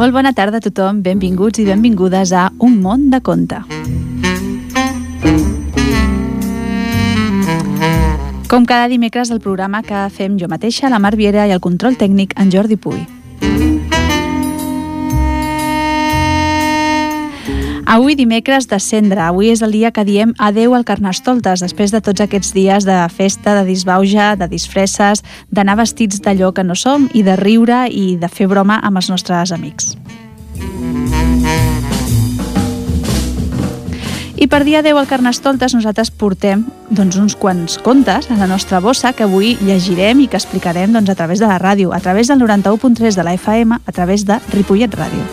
Molt 0.00 0.14
bona 0.16 0.30
tarda 0.32 0.56
a 0.56 0.64
tothom, 0.64 1.02
benvinguts 1.04 1.60
i 1.60 1.66
benvingudes 1.66 2.30
a 2.32 2.46
Un 2.64 2.78
món 2.80 3.10
de 3.12 3.18
conte. 3.20 3.58
Com 8.48 8.64
cada 8.64 8.88
dimecres, 8.88 9.28
el 9.28 9.44
programa 9.44 9.84
que 9.84 10.08
fem 10.08 10.40
jo 10.40 10.48
mateixa, 10.48 10.88
la 10.88 11.04
Mar 11.04 11.12
Viera 11.20 11.44
i 11.44 11.52
el 11.52 11.60
control 11.60 12.00
tècnic, 12.00 12.32
en 12.40 12.48
Jordi 12.48 12.80
Puy. 12.80 13.04
Avui 17.90 18.14
dimecres 18.14 18.68
de 18.70 18.78
cendre, 18.78 19.18
avui 19.18 19.48
és 19.50 19.64
el 19.66 19.72
dia 19.74 19.88
que 19.90 20.04
diem 20.06 20.30
adeu 20.38 20.76
al 20.76 20.84
Carnestoltes, 20.86 21.58
després 21.58 21.90
de 21.90 21.98
tots 21.98 22.22
aquests 22.22 22.52
dies 22.54 22.84
de 22.86 22.94
festa, 23.10 23.56
de 23.58 23.64
disbauja, 23.66 24.36
de 24.38 24.46
disfresses, 24.46 25.24
d'anar 25.50 25.74
vestits 25.80 26.20
d'allò 26.22 26.52
que 26.54 26.62
no 26.62 26.76
som 26.78 27.08
i 27.18 27.24
de 27.26 27.34
riure 27.34 27.88
i 27.90 28.14
de 28.14 28.30
fer 28.30 28.46
broma 28.46 28.76
amb 28.78 29.00
els 29.02 29.10
nostres 29.10 29.50
amics. 29.50 29.96
I 34.38 34.46
per 34.46 34.62
dir 34.62 34.76
adeu 34.78 35.00
al 35.00 35.10
Carnestoltes 35.10 35.74
nosaltres 35.74 36.12
portem 36.14 36.62
doncs, 36.94 37.18
uns 37.18 37.34
quants 37.34 37.74
contes 37.82 38.30
a 38.30 38.38
la 38.38 38.46
nostra 38.46 38.78
bossa 38.78 39.10
que 39.10 39.26
avui 39.26 39.56
llegirem 39.66 40.22
i 40.22 40.28
que 40.30 40.38
explicarem 40.38 40.94
doncs, 40.94 41.10
a 41.10 41.18
través 41.18 41.42
de 41.42 41.50
la 41.50 41.58
ràdio, 41.58 41.90
a 41.90 41.98
través 41.98 42.30
del 42.30 42.38
91.3 42.38 43.18
de 43.18 43.26
la 43.26 43.34
FM, 43.34 43.82
a 43.82 43.92
través 43.98 44.22
de 44.30 44.38
Ripollet 44.54 44.94
Ràdio. 44.94 45.26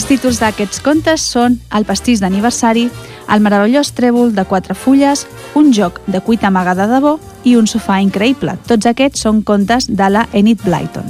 Els 0.00 0.08
títols 0.08 0.38
d'aquests 0.40 0.78
contes 0.80 1.20
són 1.28 1.58
El 1.76 1.84
pastís 1.84 2.22
d'aniversari, 2.22 2.86
El 3.28 3.42
meravellós 3.44 3.90
trèvol 3.92 4.30
de 4.32 4.46
quatre 4.48 4.72
fulles, 4.72 5.26
Un 5.52 5.74
joc 5.76 6.00
de 6.06 6.22
cuita 6.24 6.46
amagada 6.48 6.86
de 6.88 7.00
bo 7.04 7.18
i 7.44 7.52
Un 7.60 7.66
sofà 7.68 7.98
increïble. 8.00 8.54
Tots 8.64 8.88
aquests 8.88 9.20
són 9.20 9.42
contes 9.42 9.90
de 9.92 10.08
la 10.08 10.24
Enid 10.32 10.64
Blyton. 10.64 11.04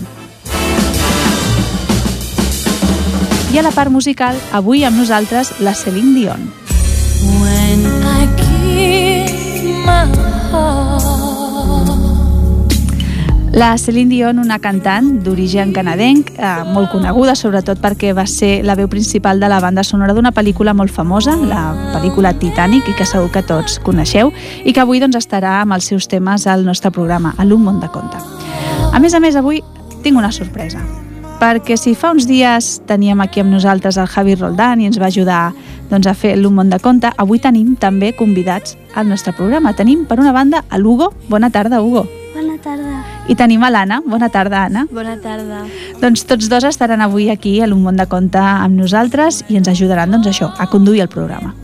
I 3.55 3.58
a 3.58 3.62
la 3.62 3.70
part 3.70 3.94
musical, 3.94 4.34
avui 4.50 4.82
amb 4.82 4.98
nosaltres 4.98 5.60
la 5.60 5.72
Celine 5.72 6.16
Dion. 6.19 6.50
When 7.38 7.86
I 8.02 8.27
give 8.42 9.86
my 9.86 10.02
heart 10.50 10.99
la 13.61 13.77
Celine 13.77 14.08
Dion, 14.08 14.39
una 14.39 14.56
cantant 14.58 15.19
d'origen 15.20 15.75
canadenc, 15.77 16.30
eh, 16.33 16.50
molt 16.72 16.89
coneguda 16.89 17.34
sobretot 17.36 17.77
perquè 17.77 18.14
va 18.16 18.25
ser 18.25 18.62
la 18.64 18.72
veu 18.75 18.89
principal 18.89 19.36
de 19.36 19.50
la 19.53 19.58
banda 19.61 19.83
sonora 19.84 20.14
d'una 20.16 20.30
pel·lícula 20.33 20.72
molt 20.72 20.89
famosa, 20.89 21.34
la 21.36 21.75
pel·lícula 21.92 22.33
Titanic, 22.33 22.88
i 22.88 22.94
que 22.97 23.05
segur 23.05 23.28
que 23.31 23.42
tots 23.44 23.77
coneixeu, 23.84 24.33
i 24.64 24.72
que 24.72 24.81
avui 24.81 24.97
doncs, 24.98 25.19
estarà 25.20 25.58
amb 25.61 25.77
els 25.77 25.91
seus 25.92 26.08
temes 26.08 26.47
al 26.47 26.64
nostre 26.64 26.88
programa, 26.91 27.34
a 27.36 27.44
l'Un 27.44 27.61
món 27.66 27.83
de 27.83 27.91
conte. 27.92 28.16
A 28.94 28.98
més 28.98 29.12
a 29.12 29.20
més, 29.20 29.36
avui 29.36 29.61
tinc 30.00 30.16
una 30.16 30.33
sorpresa, 30.33 30.81
perquè 31.38 31.77
si 31.77 31.92
fa 31.94 32.14
uns 32.16 32.25
dies 32.25 32.81
teníem 32.88 33.20
aquí 33.20 33.44
amb 33.44 33.53
nosaltres 33.53 33.98
el 34.00 34.08
Javi 34.08 34.38
Roldán 34.41 34.81
i 34.81 34.88
ens 34.88 34.97
va 34.97 35.12
ajudar 35.12 35.53
doncs, 35.91 36.06
a 36.06 36.14
fer 36.14 36.38
l'Un 36.38 36.56
món 36.56 36.72
de 36.72 36.81
conte, 36.81 37.12
avui 37.12 37.38
tenim 37.38 37.77
també 37.77 38.14
convidats 38.16 38.78
al 38.94 39.12
nostre 39.12 39.36
programa. 39.36 39.77
Tenim, 39.77 40.06
per 40.08 40.19
una 40.19 40.33
banda, 40.33 40.64
a 40.70 40.78
l'Hugo. 40.78 41.12
Bona 41.28 41.50
tarda, 41.50 41.83
Hugo. 41.83 42.06
Bona 42.34 42.58
tarda. 42.62 43.00
I 43.28 43.34
tenim 43.34 43.64
a 43.66 43.70
l'Anna. 43.70 44.00
Bona 44.06 44.28
tarda, 44.30 44.64
Anna. 44.68 44.84
Bona 44.90 45.16
tarda. 45.22 45.64
Doncs 46.02 46.26
tots 46.28 46.50
dos 46.50 46.66
estaran 46.68 47.02
avui 47.02 47.30
aquí 47.30 47.58
a 47.60 47.66
l'Un 47.66 47.82
món 47.86 47.98
de 47.98 48.06
conte 48.06 48.42
amb 48.42 48.78
nosaltres 48.78 49.42
i 49.48 49.58
ens 49.58 49.72
ajudaran, 49.72 50.14
doncs 50.14 50.30
això, 50.30 50.52
a 50.56 50.70
conduir 50.70 51.02
el 51.06 51.10
programa. 51.10 51.54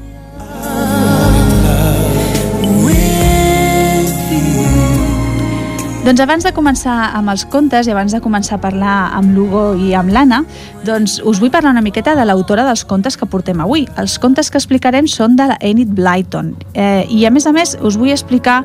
Doncs 6.06 6.20
abans 6.22 6.44
de 6.46 6.52
començar 6.54 6.94
amb 7.18 7.32
els 7.32 7.42
contes 7.50 7.88
i 7.88 7.90
abans 7.90 8.12
de 8.14 8.20
començar 8.22 8.60
a 8.60 8.62
parlar 8.62 8.92
amb 9.16 9.32
l'Hugo 9.34 9.72
i 9.74 9.88
amb 9.98 10.12
l'Anna, 10.14 10.44
doncs 10.86 11.16
us 11.18 11.40
vull 11.42 11.50
parlar 11.50 11.72
una 11.74 11.82
miqueta 11.82 12.14
de 12.14 12.22
l'autora 12.22 12.62
dels 12.62 12.84
contes 12.86 13.18
que 13.18 13.26
portem 13.26 13.58
avui. 13.64 13.88
Els 13.98 14.14
contes 14.22 14.46
que 14.46 14.60
explicarem 14.60 15.08
són 15.10 15.34
de 15.34 15.48
la 15.50 15.56
Enid 15.58 15.90
Blyton 15.98 16.52
eh, 16.78 17.02
i 17.10 17.26
a 17.26 17.32
més 17.34 17.50
a 17.50 17.54
més 17.56 17.74
us 17.82 17.98
vull 17.98 18.14
explicar 18.14 18.60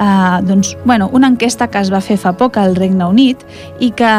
eh, 0.00 0.40
doncs, 0.42 0.76
bueno, 0.84 1.10
una 1.12 1.28
enquesta 1.28 1.68
que 1.68 1.78
es 1.78 1.92
va 1.92 2.00
fer 2.00 2.16
fa 2.18 2.32
poc 2.36 2.56
al 2.58 2.74
Regne 2.76 3.06
Unit 3.06 3.42
i 3.80 3.90
que 3.96 4.10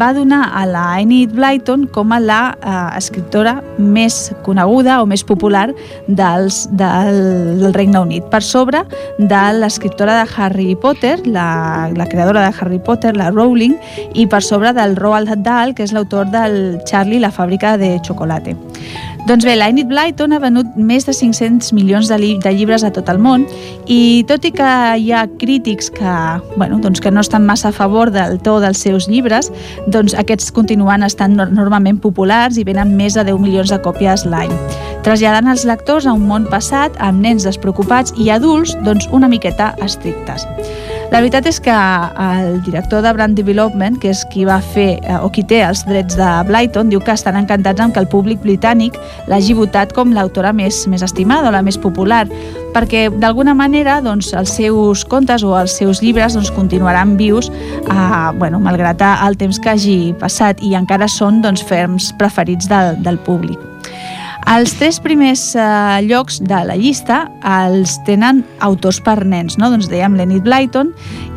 va 0.00 0.10
donar 0.16 0.42
a 0.56 0.64
la 0.66 0.84
Enid 1.00 1.34
Blyton 1.36 1.86
com 1.94 2.12
a 2.12 2.20
la 2.20 2.40
eh, 2.56 2.98
escriptora 2.98 3.58
més 3.78 4.32
coneguda 4.46 5.00
o 5.02 5.06
més 5.06 5.24
popular 5.24 5.68
dels, 6.08 6.64
del, 6.72 7.20
del 7.60 7.76
Regne 7.76 8.00
Unit, 8.00 8.28
per 8.32 8.42
sobre 8.42 8.84
de 9.18 9.44
l'escriptora 9.60 10.22
de 10.22 10.28
Harry 10.36 10.74
Potter, 10.80 11.18
la, 11.26 11.90
la 11.94 12.08
creadora 12.08 12.48
de 12.48 12.54
Harry 12.58 12.78
Potter, 12.78 13.14
la 13.16 13.30
Rowling, 13.30 13.76
i 14.14 14.26
per 14.26 14.42
sobre 14.42 14.72
del 14.72 14.96
Roald 14.96 15.34
Dahl, 15.44 15.74
que 15.74 15.84
és 15.84 15.92
l'autor 15.92 16.30
del 16.32 16.80
Charlie 16.88 17.20
la 17.20 17.32
fàbrica 17.34 17.76
de 17.80 17.96
xocolata. 18.04 18.54
Doncs 19.24 19.46
bé, 19.46 19.54
la 19.56 19.70
Enid 19.72 19.88
Blyton 19.88 20.34
ha 20.36 20.38
venut 20.42 20.74
més 20.76 21.06
de 21.08 21.14
500 21.16 21.70
milions 21.72 22.10
de, 22.12 22.18
de 22.44 22.50
llibres 22.52 22.82
a 22.84 22.90
tot 22.92 23.08
el 23.08 23.16
món 23.24 23.46
i 23.88 24.20
tot 24.28 24.44
i 24.44 24.50
que 24.52 24.72
hi 25.00 25.06
ha 25.16 25.22
crítics 25.40 25.88
que, 25.96 26.16
bueno, 26.58 26.76
doncs 26.84 27.00
que 27.00 27.08
no 27.08 27.22
estan 27.24 27.46
massa 27.48 27.70
a 27.70 27.72
favor 27.72 28.12
del 28.12 28.36
to 28.44 28.58
dels 28.60 28.82
seus 28.84 29.08
llibres, 29.08 29.48
doncs 29.88 30.12
aquests 30.20 30.52
continuen 30.52 31.06
estant 31.08 31.40
enormement 31.40 32.02
populars 32.04 32.60
i 32.60 32.66
venen 32.68 32.92
més 32.98 33.16
de 33.16 33.24
10 33.24 33.40
milions 33.40 33.72
de 33.72 33.80
còpies 33.80 34.26
l'any, 34.28 34.52
traslladant 35.08 35.48
els 35.54 35.64
lectors 35.64 36.04
a 36.04 36.12
un 36.12 36.28
món 36.28 36.44
passat 36.52 36.92
amb 37.00 37.24
nens 37.24 37.48
despreocupats 37.48 38.12
i 38.20 38.28
adults 38.28 38.76
doncs, 38.84 39.08
una 39.08 39.32
miqueta 39.32 39.72
estrictes. 39.80 40.44
La 41.14 41.20
veritat 41.22 41.46
és 41.46 41.60
que 41.62 41.70
el 41.70 42.56
director 42.66 43.04
de 43.04 43.12
Brand 43.14 43.36
Development, 43.38 44.00
que 44.02 44.10
és 44.10 44.24
qui 44.32 44.42
va 44.48 44.56
fer 44.58 44.96
eh, 44.96 45.18
o 45.22 45.28
qui 45.30 45.44
té 45.46 45.60
els 45.62 45.84
drets 45.86 46.16
de 46.18 46.30
Blyton, 46.48 46.88
diu 46.90 46.98
que 46.98 47.14
estan 47.14 47.36
encantats 47.38 47.84
amb 47.84 47.94
que 47.94 48.00
el 48.02 48.08
públic 48.10 48.40
britànic 48.42 48.96
l'hagi 49.30 49.54
votat 49.54 49.92
com 49.94 50.10
l'autora 50.10 50.50
més, 50.50 50.80
més 50.90 51.04
estimada 51.06 51.52
o 51.52 51.54
la 51.54 51.60
més 51.62 51.78
popular, 51.78 52.24
perquè 52.74 53.04
d'alguna 53.14 53.54
manera 53.54 54.00
doncs, 54.02 54.32
els 54.34 54.56
seus 54.58 55.04
contes 55.06 55.44
o 55.46 55.52
els 55.54 55.76
seus 55.78 56.02
llibres 56.02 56.34
doncs, 56.34 56.50
continuaran 56.56 57.14
vius 57.20 57.46
eh, 57.46 58.32
bueno, 58.40 58.58
malgrat 58.58 59.06
el 59.14 59.38
temps 59.38 59.62
que 59.62 59.70
hagi 59.70 60.00
passat 60.18 60.66
i 60.66 60.74
encara 60.74 61.06
són 61.06 61.38
doncs, 61.46 61.62
ferms 61.62 62.10
preferits 62.18 62.66
del, 62.66 62.98
del 63.06 63.22
públic. 63.22 63.73
Els 64.44 64.74
tres 64.76 64.98
primers 65.00 65.40
eh, 65.56 65.62
llocs 66.04 66.36
de 66.44 66.58
la 66.68 66.74
llista 66.76 67.22
els 67.48 67.96
tenen 68.04 68.42
autors 68.60 69.00
per 69.00 69.22
nens, 69.24 69.56
no? 69.56 69.70
doncs 69.72 69.88
dèiem 69.88 70.18
l'Enid 70.18 70.44
Blyton 70.44 70.90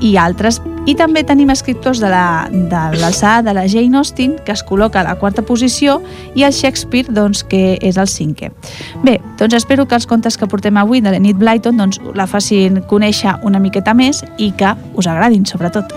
i 0.04 0.18
altres. 0.20 0.60
I 0.88 0.96
també 0.96 1.24
tenim 1.28 1.50
escriptors 1.52 2.00
de 2.04 2.08
l'alçada 2.12 3.42
de, 3.42 3.48
de 3.48 3.54
la 3.56 3.66
Jane 3.68 3.98
Austen, 4.00 4.36
que 4.44 4.54
es 4.56 4.64
col·loca 4.64 5.02
a 5.02 5.06
la 5.08 5.16
quarta 5.20 5.44
posició, 5.44 5.98
i 6.36 6.44
el 6.48 6.56
Shakespeare, 6.56 7.12
doncs, 7.12 7.44
que 7.48 7.78
és 7.84 8.00
el 8.00 8.12
cinquè. 8.12 8.52
Bé, 9.04 9.18
doncs 9.40 9.56
espero 9.60 9.88
que 9.88 9.96
els 10.00 10.08
contes 10.08 10.40
que 10.40 10.48
portem 10.48 10.80
avui 10.80 11.04
de 11.04 11.12
l'Enid 11.12 11.40
Blyton 11.40 11.80
doncs, 11.80 12.02
la 12.16 12.28
facin 12.28 12.84
conèixer 12.88 13.38
una 13.48 13.60
miqueta 13.64 13.96
més 13.96 14.24
i 14.38 14.52
que 14.56 14.76
us 14.96 15.08
agradin, 15.08 15.48
sobretot. 15.48 15.96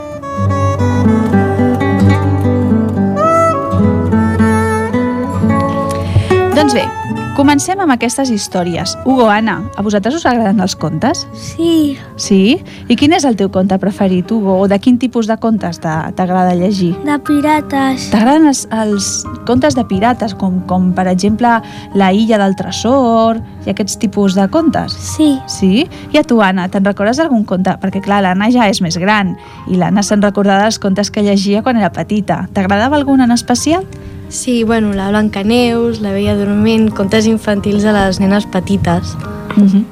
Doncs 6.61 6.75
bé, 6.77 7.00
Comencem 7.41 7.81
amb 7.81 7.95
aquestes 7.95 8.29
històries. 8.29 8.91
Hugo, 9.09 9.31
Anna, 9.33 9.55
a 9.73 9.81
vosaltres 9.81 10.19
us 10.19 10.27
agraden 10.29 10.59
els 10.61 10.75
contes? 10.77 11.23
Sí. 11.33 11.97
Sí? 12.21 12.59
I 12.93 12.97
quin 13.01 13.15
és 13.17 13.25
el 13.25 13.39
teu 13.41 13.49
conte 13.49 13.79
preferit, 13.81 14.29
Hugo? 14.29 14.59
O 14.61 14.67
de 14.69 14.77
quin 14.77 14.99
tipus 15.01 15.25
de 15.25 15.39
contes 15.41 15.81
t'agrada 15.81 16.53
llegir? 16.53 16.91
De 17.07 17.17
pirates. 17.25 18.11
T'agraden 18.13 18.51
els, 18.51 18.67
els 18.83 19.09
contes 19.49 19.79
de 19.79 19.87
pirates, 19.89 20.37
com, 20.37 20.61
com 20.69 20.91
per 20.93 21.07
exemple 21.09 21.55
La 21.97 22.11
illa 22.13 22.37
del 22.45 22.59
tresor 22.61 23.41
i 23.65 23.73
aquests 23.73 23.97
tipus 24.05 24.37
de 24.37 24.45
contes? 24.53 24.93
Sí. 25.17 25.33
Sí? 25.49 25.89
I 26.13 26.21
a 26.21 26.27
tu, 26.29 26.43
Anna, 26.45 26.69
te'n 26.69 26.85
recordes 26.85 27.25
algun 27.25 27.49
conte? 27.49 27.73
Perquè, 27.81 28.05
clar, 28.05 28.21
l'Anna 28.27 28.53
ja 28.53 28.69
és 28.69 28.85
més 28.85 29.01
gran 29.01 29.33
i 29.65 29.81
l'Anna 29.81 30.05
se'n 30.05 30.21
recorda 30.21 30.61
dels 30.61 30.77
contes 30.77 31.09
que 31.09 31.25
llegia 31.25 31.65
quan 31.65 31.81
era 31.81 31.89
petita. 31.89 32.43
T'agradava 32.53 33.01
algun 33.01 33.25
en 33.25 33.33
especial? 33.33 33.89
Sí, 34.31 34.63
bueno, 34.65 34.93
la 34.95 35.11
Blancaneus, 35.11 36.01
la 36.01 36.13
Bella 36.13 36.37
Dorment, 36.39 36.93
contes 36.95 37.27
infantils 37.27 37.85
a 37.85 37.93
les 37.93 38.21
nenes 38.21 38.47
petites. 38.47 39.17
Uh 39.57 39.65
-huh. 39.65 39.85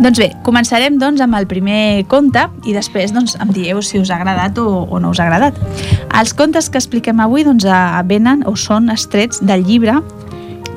Doncs 0.00 0.18
bé, 0.18 0.32
començarem 0.42 0.98
doncs, 0.98 1.20
amb 1.20 1.34
el 1.36 1.46
primer 1.46 2.04
conte 2.08 2.48
i 2.64 2.72
després 2.72 3.12
doncs, 3.12 3.36
em 3.40 3.50
dieu 3.52 3.82
si 3.82 3.98
us 3.98 4.10
ha 4.10 4.16
agradat 4.16 4.58
o, 4.58 4.86
o 4.90 4.98
no 4.98 5.10
us 5.10 5.20
ha 5.20 5.24
agradat. 5.24 5.54
Els 6.20 6.34
contes 6.34 6.70
que 6.70 6.78
expliquem 6.78 7.20
avui 7.20 7.44
doncs, 7.44 7.66
venen 8.04 8.42
o 8.46 8.56
són 8.56 8.90
estrets 8.90 9.40
del 9.40 9.64
llibre 9.64 10.02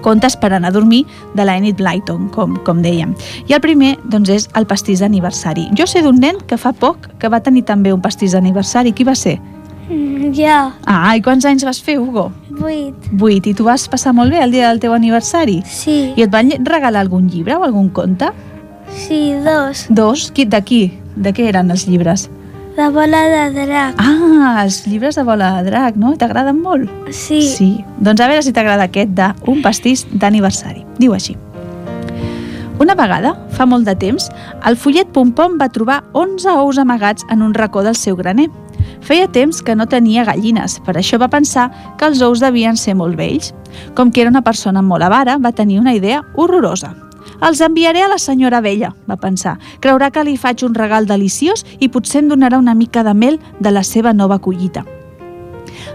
Contes 0.04 0.36
per 0.36 0.52
anar 0.52 0.68
a 0.68 0.72
dormir 0.72 1.06
de 1.34 1.46
la 1.46 1.56
Enid 1.58 1.78
Blyton, 1.80 2.28
com, 2.36 2.58
com 2.68 2.84
dèiem. 2.84 3.16
I 3.48 3.56
el 3.56 3.62
primer 3.64 3.96
doncs, 4.04 4.30
és 4.30 4.50
el 4.54 4.68
pastís 4.68 5.00
d'aniversari. 5.00 5.70
Jo 5.80 5.88
sé 5.88 6.04
d'un 6.04 6.20
nen 6.20 6.44
que 6.46 6.60
fa 6.60 6.74
poc 6.76 7.08
que 7.20 7.32
va 7.32 7.40
tenir 7.40 7.64
també 7.64 7.94
un 7.94 8.04
pastís 8.04 8.36
d'aniversari. 8.36 8.92
Qui 8.92 9.08
va 9.08 9.16
ser? 9.16 9.40
Mm, 9.90 10.32
jo. 10.38 10.58
Ah, 10.86 11.16
i 11.16 11.22
quants 11.22 11.46
anys 11.46 11.66
vas 11.68 11.82
fer, 11.84 11.98
Hugo? 12.00 12.32
Vuit. 12.50 13.10
Vuit. 13.12 13.48
I 13.48 13.54
tu 13.54 13.66
vas 13.68 13.88
passar 13.88 14.14
molt 14.14 14.32
bé 14.32 14.44
el 14.44 14.52
dia 14.52 14.70
del 14.70 14.80
teu 14.84 14.94
aniversari? 14.94 15.62
Sí. 15.68 16.14
I 16.16 16.28
et 16.28 16.32
van 16.32 16.54
regalar 16.64 17.04
algun 17.04 17.28
llibre 17.30 17.58
o 17.58 17.64
algun 17.64 17.90
conte? 17.90 18.32
Sí, 18.94 19.34
dos. 19.44 19.88
Dos? 19.90 20.32
De 20.34 20.62
qui? 20.64 20.86
De 21.16 21.34
què 21.34 21.50
eren 21.50 21.72
els 21.72 21.88
llibres? 21.88 22.30
de 22.76 22.90
bola 22.90 23.50
de 23.54 23.66
drac. 23.68 23.96
Ah, 24.02 24.64
els 24.64 24.88
llibres 24.88 25.16
de 25.16 25.24
bola 25.24 25.62
de 25.62 25.70
drac, 25.70 25.96
no? 25.96 26.16
T'agraden 26.18 26.60
molt? 26.62 26.90
Sí. 27.14 27.42
Sí. 27.46 27.70
Doncs 28.02 28.22
a 28.22 28.28
veure 28.28 28.42
si 28.42 28.54
t'agrada 28.54 28.90
aquest 28.90 29.14
de 29.14 29.30
Un 29.46 29.62
pastís 29.62 30.08
d'aniversari. 30.10 30.86
Diu 30.98 31.14
així. 31.14 31.38
Una 32.82 32.96
vegada, 32.98 33.36
fa 33.54 33.68
molt 33.70 33.86
de 33.86 33.94
temps, 33.96 34.30
el 34.66 34.76
follet 34.76 35.08
Pompom 35.14 35.60
va 35.62 35.70
trobar 35.70 36.02
11 36.18 36.50
ous 36.58 36.80
amagats 36.82 37.26
en 37.30 37.44
un 37.46 37.54
racó 37.54 37.84
del 37.86 37.96
seu 37.96 38.18
graner. 38.18 38.50
Feia 39.04 39.28
temps 39.28 39.60
que 39.62 39.76
no 39.76 39.88
tenia 39.92 40.24
gallines, 40.24 40.78
per 40.86 40.96
això 40.96 41.20
va 41.20 41.28
pensar 41.28 41.68
que 42.00 42.08
els 42.08 42.22
ous 42.24 42.40
devien 42.40 42.78
ser 42.80 42.96
molt 42.96 43.18
vells. 43.20 43.52
Com 43.98 44.12
que 44.12 44.24
era 44.24 44.32
una 44.32 44.44
persona 44.46 44.82
molt 44.82 45.04
avara, 45.04 45.38
va 45.38 45.52
tenir 45.52 45.80
una 45.80 45.94
idea 45.94 46.22
horrorosa. 46.36 46.94
Els 47.44 47.60
enviaré 47.62 48.04
a 48.04 48.08
la 48.08 48.18
senyora 48.18 48.62
vella, 48.64 48.94
va 49.10 49.20
pensar. 49.20 49.58
Creurà 49.84 50.10
que 50.12 50.24
li 50.24 50.38
faig 50.40 50.64
un 50.64 50.76
regal 50.76 51.08
deliciós 51.10 51.66
i 51.80 51.90
potser 51.92 52.22
em 52.24 52.30
donarà 52.32 52.60
una 52.60 52.76
mica 52.76 53.04
de 53.04 53.14
mel 53.14 53.40
de 53.60 53.72
la 53.72 53.84
seva 53.84 54.14
nova 54.14 54.40
collita. 54.40 54.86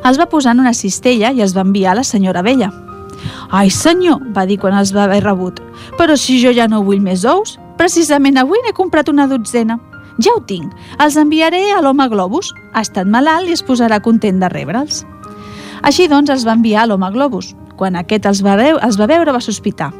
Els 0.04 0.20
va 0.20 0.28
posar 0.28 0.52
en 0.52 0.60
una 0.60 0.74
cistella 0.76 1.32
i 1.32 1.40
els 1.40 1.56
va 1.56 1.64
enviar 1.64 1.94
a 1.94 2.00
la 2.02 2.04
senyora 2.04 2.42
vella. 2.42 2.68
Ai, 3.50 3.70
senyor, 3.70 4.20
va 4.36 4.44
dir 4.46 4.58
quan 4.60 4.76
els 4.76 4.92
va 4.94 5.06
haver 5.08 5.22
rebut, 5.24 5.62
però 5.96 6.16
si 6.16 6.36
jo 6.42 6.52
ja 6.52 6.68
no 6.68 6.84
vull 6.84 7.00
més 7.00 7.24
ous, 7.24 7.56
precisament 7.80 8.36
avui 8.36 8.60
n'he 8.62 8.76
comprat 8.76 9.08
una 9.08 9.26
dotzena. 9.26 9.78
Ja 10.18 10.34
ho 10.34 10.40
tinc, 10.42 10.72
els 10.98 11.16
enviaré 11.20 11.68
a 11.72 11.82
l'home 11.82 12.08
globus. 12.10 12.50
Ha 12.74 12.82
estat 12.82 13.06
malalt 13.06 13.48
i 13.48 13.54
es 13.54 13.62
posarà 13.62 14.00
content 14.02 14.40
de 14.42 14.50
rebre'ls. 14.50 15.04
Així 15.86 16.08
doncs 16.10 16.30
els 16.34 16.46
va 16.46 16.56
enviar 16.58 16.82
a 16.82 16.88
l'home 16.90 17.10
globus. 17.14 17.52
Quan 17.78 17.94
aquest 17.94 18.26
els 18.26 18.42
va, 18.42 18.56
veure, 18.58 18.80
els 18.82 18.98
va 18.98 19.06
veure 19.06 19.34
va 19.34 19.42
sospitar. 19.44 19.92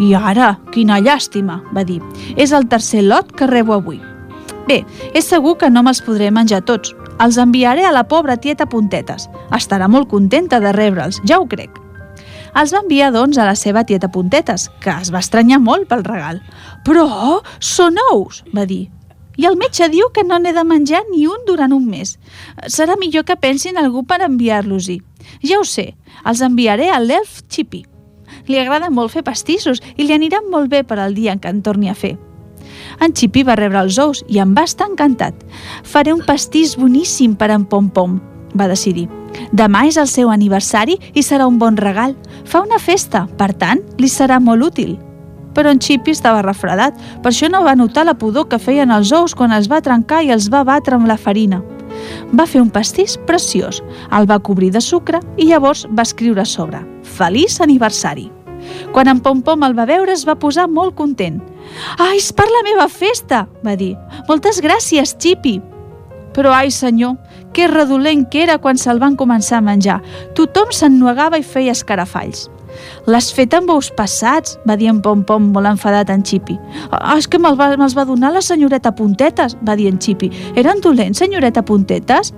I 0.00 0.14
ara, 0.16 0.54
quina 0.72 1.00
llàstima, 1.04 1.58
va 1.76 1.84
dir. 1.84 1.98
És 2.40 2.54
el 2.56 2.68
tercer 2.72 3.02
lot 3.04 3.34
que 3.36 3.48
rebo 3.50 3.76
avui. 3.76 4.00
Bé, 4.68 4.84
és 5.12 5.28
segur 5.28 5.58
que 5.60 5.68
no 5.68 5.82
me'ls 5.84 6.00
podré 6.06 6.30
menjar 6.32 6.62
tots. 6.64 6.94
Els 7.20 7.36
enviaré 7.36 7.84
a 7.84 7.92
la 7.92 8.06
pobra 8.08 8.38
tieta 8.40 8.64
Puntetes. 8.70 9.28
Estarà 9.52 9.90
molt 9.92 10.08
contenta 10.08 10.60
de 10.62 10.72
rebre'ls, 10.72 11.20
ja 11.28 11.40
ho 11.40 11.44
crec. 11.50 11.76
Els 12.56 12.72
va 12.72 12.80
enviar, 12.80 13.10
doncs, 13.12 13.36
a 13.38 13.44
la 13.46 13.54
seva 13.58 13.84
tieta 13.84 14.08
Puntetes, 14.08 14.70
que 14.80 14.94
es 15.02 15.12
va 15.12 15.20
estranyar 15.20 15.60
molt 15.60 15.86
pel 15.90 16.06
regal. 16.06 16.40
Però 16.86 17.42
són 17.60 18.00
ous, 18.10 18.40
va 18.56 18.64
dir. 18.64 18.88
I 19.40 19.46
el 19.48 19.56
metge 19.56 19.86
diu 19.88 20.10
que 20.12 20.24
no 20.26 20.36
n'he 20.38 20.52
de 20.52 20.64
menjar 20.68 21.00
ni 21.08 21.22
un 21.24 21.46
durant 21.48 21.72
un 21.72 21.86
mes. 21.88 22.18
Serà 22.68 22.98
millor 23.00 23.24
que 23.24 23.38
pensin 23.40 23.78
algú 23.80 24.02
per 24.04 24.20
enviar-los-hi. 24.26 24.98
Ja 25.40 25.60
ho 25.60 25.64
sé, 25.64 25.94
els 26.28 26.42
enviaré 26.44 26.90
a 26.92 26.98
l'elf 27.00 27.40
Chippy. 27.48 27.86
Li 28.50 28.58
agrada 28.60 28.90
molt 28.92 29.14
fer 29.14 29.24
pastissos 29.24 29.80
i 29.96 30.04
li 30.04 30.12
aniran 30.12 30.50
molt 30.52 30.68
bé 30.68 30.82
per 30.84 30.98
al 31.00 31.16
dia 31.16 31.32
en 31.32 31.40
què 31.40 31.48
en 31.48 31.62
torni 31.64 31.88
a 31.88 31.96
fer. 31.96 32.18
En 33.00 33.16
Chippy 33.16 33.46
va 33.48 33.56
rebre 33.56 33.80
els 33.80 33.96
ous 34.02 34.20
i 34.28 34.42
en 34.44 34.52
va 34.56 34.66
estar 34.68 34.90
encantat. 34.90 35.34
Faré 35.88 36.12
un 36.12 36.20
pastís 36.26 36.76
boníssim 36.76 37.32
per 37.40 37.48
en 37.54 37.64
Pom 37.64 37.88
Pom, 37.88 38.20
va 38.52 38.68
decidir. 38.68 39.08
Demà 39.56 39.86
és 39.88 39.96
el 39.96 40.10
seu 40.10 40.28
aniversari 40.28 40.98
i 41.14 41.24
serà 41.24 41.48
un 41.48 41.56
bon 41.58 41.80
regal. 41.80 42.16
Fa 42.44 42.60
una 42.66 42.78
festa, 42.82 43.24
per 43.38 43.54
tant, 43.54 43.80
li 43.96 44.10
serà 44.10 44.40
molt 44.42 44.74
útil. 44.74 44.98
Però 45.54 45.70
en 45.70 45.80
Chippy 45.82 46.14
estava 46.14 46.42
refredat, 46.46 46.96
per 47.22 47.32
això 47.32 47.50
no 47.50 47.64
va 47.66 47.76
notar 47.78 48.06
la 48.06 48.16
pudor 48.18 48.48
que 48.48 48.60
feien 48.62 48.90
els 48.94 49.12
ous 49.12 49.34
quan 49.34 49.52
els 49.52 49.68
va 49.70 49.82
trencar 49.82 50.22
i 50.24 50.32
els 50.34 50.50
va 50.52 50.64
batre 50.64 50.96
amb 50.96 51.10
la 51.10 51.18
farina. 51.18 51.62
Va 52.32 52.46
fer 52.46 52.62
un 52.62 52.70
pastís 52.70 53.16
preciós, 53.26 53.82
el 54.14 54.28
va 54.30 54.38
cobrir 54.38 54.70
de 54.70 54.80
sucre 54.80 55.20
i 55.36 55.48
llavors 55.50 55.86
va 55.90 56.06
escriure 56.06 56.44
a 56.44 56.48
sobre 56.48 56.84
«Feliç 57.02 57.60
aniversari». 57.60 58.30
Quan 58.92 59.08
en 59.08 59.20
Pom 59.24 59.40
Pom 59.42 59.64
el 59.64 59.74
va 59.76 59.88
veure 59.88 60.12
es 60.12 60.26
va 60.28 60.38
posar 60.38 60.68
molt 60.68 60.94
content. 60.94 61.40
«Ai, 61.98 62.18
és 62.18 62.30
per 62.32 62.46
la 62.50 62.62
meva 62.66 62.86
festa!» 62.92 63.46
va 63.64 63.76
dir. 63.76 63.96
«Moltes 64.28 64.60
gràcies, 64.62 65.16
Chippy!» 65.18 65.60
Però, 66.34 66.52
ai 66.54 66.70
senyor, 66.70 67.16
que 67.52 67.66
redolent 67.66 68.28
que 68.30 68.44
era 68.44 68.60
quan 68.62 68.78
se'l 68.78 69.00
van 69.02 69.16
començar 69.18 69.58
a 69.58 69.66
menjar. 69.66 69.98
Tothom 70.38 70.70
s'ennuegava 70.70 71.40
i 71.40 71.42
feia 71.42 71.74
escarafalls. 71.74 72.46
L'has 73.10 73.30
fet 73.34 73.54
amb 73.56 73.70
ous 73.72 73.90
passats, 73.96 74.58
va 74.68 74.76
dir 74.76 74.90
en 74.92 75.00
Pom 75.04 75.24
Pom 75.26 75.50
molt 75.54 75.70
enfadat 75.70 76.10
en 76.12 76.22
Chippy. 76.26 76.58
Ah, 76.90 77.16
és 77.18 77.28
que 77.28 77.38
me'ls 77.38 77.58
va, 77.58 77.70
me 77.76 77.88
va 77.96 78.06
donar 78.08 78.32
la 78.34 78.42
senyoreta 78.44 78.92
Puntetes, 78.96 79.56
va 79.66 79.76
dir 79.76 79.88
en 79.90 79.98
Chippy. 79.98 80.30
Eren 80.60 80.82
dolents, 80.84 81.18
senyoreta 81.18 81.62
Puntetes? 81.62 82.34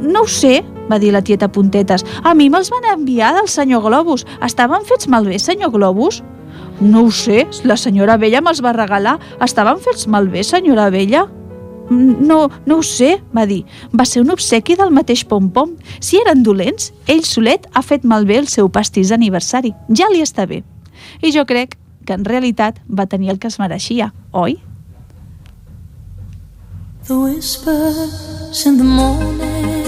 No 0.00 0.24
ho 0.24 0.28
sé, 0.28 0.62
va 0.90 0.98
dir 0.98 1.12
la 1.14 1.22
tieta 1.24 1.48
Puntetes. 1.48 2.04
A 2.22 2.34
mi 2.34 2.50
me'ls 2.50 2.70
van 2.72 2.90
enviar 2.92 3.34
del 3.38 3.48
senyor 3.48 3.84
Globus. 3.86 4.26
Estaven 4.44 4.84
fets 4.88 5.08
malbé, 5.08 5.38
senyor 5.38 5.72
Globus? 5.74 6.22
No 6.80 7.04
ho 7.06 7.10
sé, 7.14 7.46
la 7.64 7.76
senyora 7.78 8.18
Vella 8.18 8.42
me'ls 8.42 8.62
va 8.64 8.74
regalar. 8.74 9.18
Estaven 9.44 9.80
fets 9.82 10.08
malbé, 10.10 10.42
senyora 10.44 10.90
Vella? 10.90 11.28
No, 11.90 12.48
no 12.66 12.78
ho 12.78 12.82
sé, 12.82 13.18
va 13.36 13.46
dir. 13.46 13.62
Va 13.92 14.06
ser 14.08 14.22
un 14.24 14.32
obsequi 14.34 14.76
del 14.78 14.92
mateix 14.94 15.24
pom-pom. 15.28 15.74
Si 16.00 16.20
eren 16.20 16.42
dolents, 16.42 16.92
ell 17.06 17.24
solet 17.28 17.66
ha 17.74 17.82
fet 17.82 18.04
malbé 18.04 18.38
el 18.40 18.48
seu 18.48 18.70
pastís 18.72 19.12
d'aniversari. 19.12 19.74
Ja 19.92 20.08
li 20.12 20.22
està 20.24 20.48
bé. 20.48 20.62
I 21.20 21.32
jo 21.34 21.44
crec 21.44 21.76
que 22.06 22.16
en 22.16 22.24
realitat 22.24 22.80
va 22.88 23.06
tenir 23.06 23.32
el 23.32 23.38
que 23.40 23.48
es 23.48 23.58
mereixia, 23.60 24.12
oi? 24.32 24.58
The 27.06 27.14
whispers 27.14 28.64
in 28.64 28.78
the 28.78 28.84
morning 28.84 29.84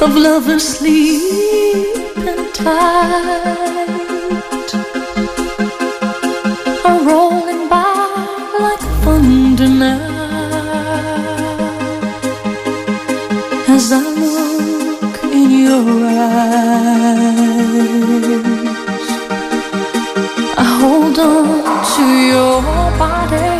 Of 0.00 0.14
lovers 0.14 0.78
sleep 0.78 1.96
and 2.16 2.54
tight 2.54 3.97
now 9.78 9.98
As 13.68 13.92
I 13.92 13.94
look 14.00 15.16
in 15.38 15.50
your 15.66 15.88
eyes 16.06 16.58
I 20.62 20.64
hold 20.80 21.18
on 21.18 21.46
to 21.94 22.04
your 22.32 22.56
body 22.98 23.58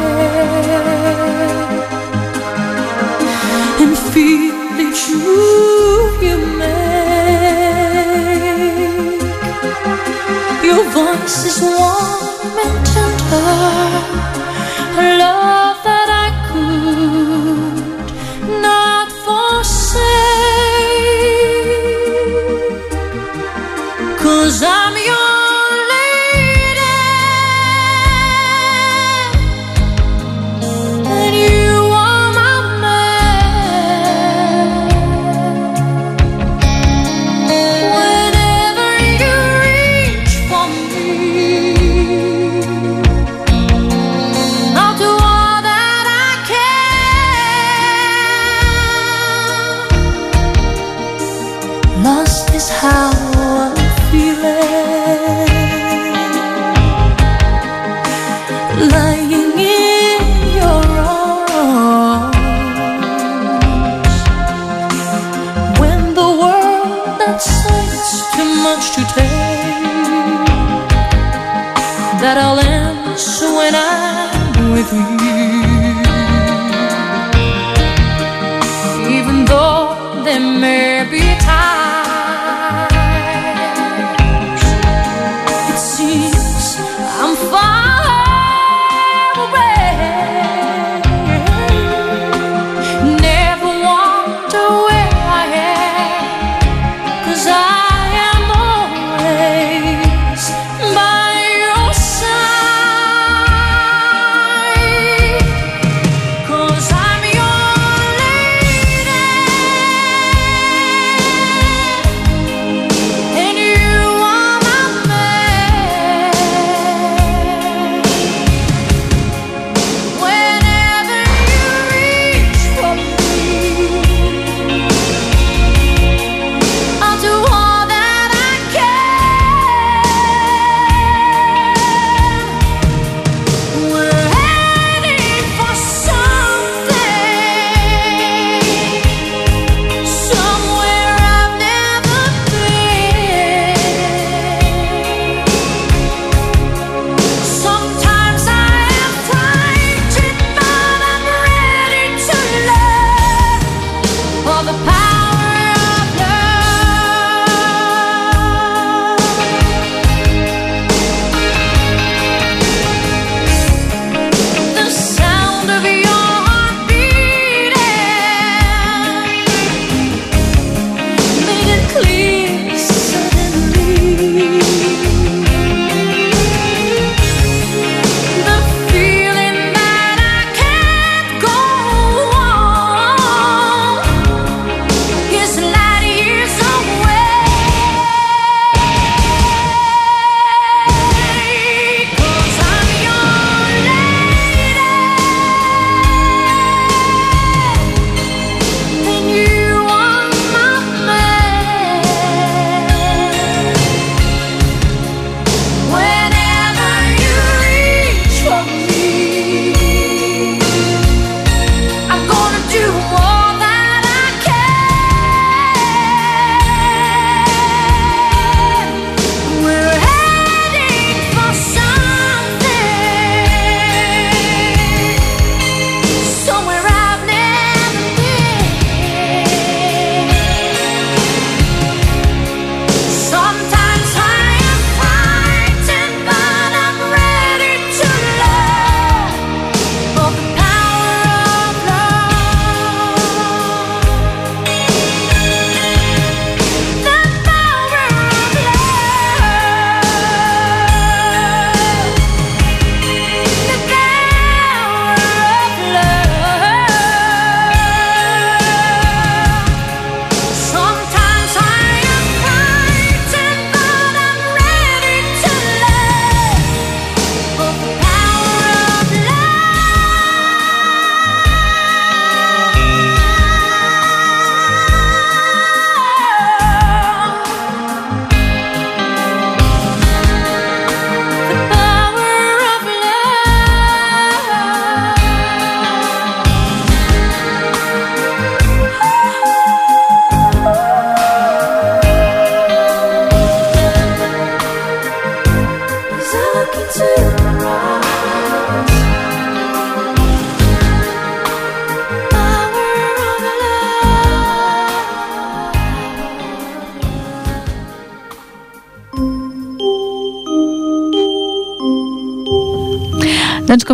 and 3.81 3.95
feel 4.13 4.57
each 4.87 5.05
move 5.11 6.23
you 6.23 6.39
make. 6.59 7.79
Your 10.65 10.83
voice 10.91 11.39
is 11.51 11.59
warm 11.63 12.59
and 12.65 12.77
tender, 12.87 13.78
how 52.71 53.28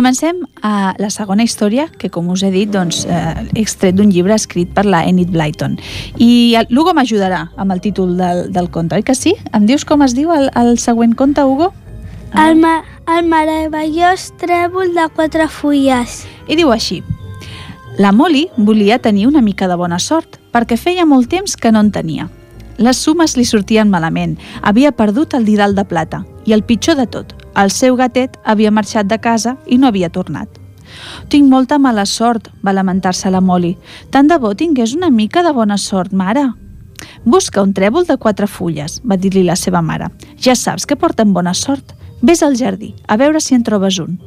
comencem 0.05 0.37
a 0.61 0.93
la 1.01 1.09
segona 1.09 1.41
història, 1.41 1.87
que 1.97 2.11
com 2.13 2.27
us 2.29 2.43
he 2.45 2.51
dit, 2.53 2.69
doncs, 2.69 3.07
eh, 3.09 3.47
extret 3.57 3.95
d'un 3.97 4.11
llibre 4.13 4.35
escrit 4.35 4.69
per 4.69 4.83
la 4.85 4.99
Enid 5.03 5.31
Blyton. 5.33 5.79
I 6.21 6.53
el- 6.59 6.67
l'Hugo 6.69 6.93
m'ajudarà 6.93 7.49
amb 7.57 7.71
el 7.71 7.81
títol 7.81 8.15
del, 8.15 8.51
del 8.53 8.69
conte, 8.69 8.93
oi 8.95 9.01
que 9.01 9.15
sí? 9.15 9.33
Em 9.51 9.65
dius 9.65 9.83
com 9.83 10.03
es 10.03 10.13
diu 10.13 10.29
el, 10.31 10.51
el 10.53 10.77
següent 10.77 11.15
conte, 11.15 11.41
Hugo? 11.41 11.73
El, 12.37 12.59
ma 12.61 12.83
el 13.17 13.25
meravellós 13.25 14.31
trèvol 14.37 14.93
de 14.93 15.07
quatre 15.15 15.47
fulles. 15.47 16.27
I 16.47 16.55
diu 16.55 16.69
així. 16.71 17.01
La 17.97 18.11
Molly 18.11 18.49
volia 18.57 18.99
tenir 18.99 19.25
una 19.25 19.41
mica 19.41 19.67
de 19.67 19.75
bona 19.75 19.97
sort, 19.97 20.37
perquè 20.53 20.77
feia 20.77 21.05
molt 21.05 21.29
temps 21.29 21.55
que 21.57 21.71
no 21.71 21.79
en 21.79 21.89
tenia. 21.91 22.29
Les 22.77 22.97
sumes 22.97 23.37
li 23.37 23.45
sortien 23.45 23.89
malament, 23.89 24.37
havia 24.61 24.91
perdut 24.91 25.33
el 25.33 25.45
didal 25.45 25.73
de 25.73 25.85
plata, 25.85 26.25
i 26.45 26.53
el 26.53 26.61
pitjor 26.61 26.95
de 26.97 27.07
tot, 27.07 27.33
el 27.55 27.71
seu 27.71 27.95
gatet 27.95 28.37
havia 28.43 28.71
marxat 28.71 29.07
de 29.07 29.17
casa 29.19 29.55
i 29.65 29.77
no 29.79 29.87
havia 29.87 30.09
tornat. 30.09 30.49
Tinc 31.29 31.49
molta 31.49 31.79
mala 31.79 32.05
sort, 32.05 32.49
va 32.63 32.73
lamentar-se 32.73 33.31
la 33.31 33.41
Molly. 33.41 33.75
Tant 34.11 34.27
de 34.27 34.37
bo 34.39 34.53
tingués 34.55 34.93
una 34.95 35.09
mica 35.09 35.43
de 35.43 35.51
bona 35.53 35.77
sort, 35.77 36.13
mare. 36.13 36.45
Busca 37.25 37.63
un 37.63 37.73
trèvol 37.73 38.05
de 38.05 38.17
quatre 38.17 38.47
fulles, 38.47 39.01
va 39.03 39.17
dir-li 39.17 39.43
la 39.43 39.55
seva 39.55 39.81
mare. 39.81 40.11
Ja 40.39 40.55
saps 40.55 40.85
que 40.85 40.95
porten 40.95 41.33
bona 41.33 41.53
sort. 41.53 41.95
Ves 42.21 42.43
al 42.43 42.55
jardí, 42.55 42.93
a 43.07 43.17
veure 43.17 43.41
si 43.41 43.55
en 43.55 43.63
trobes 43.63 43.99
un. 43.99 44.19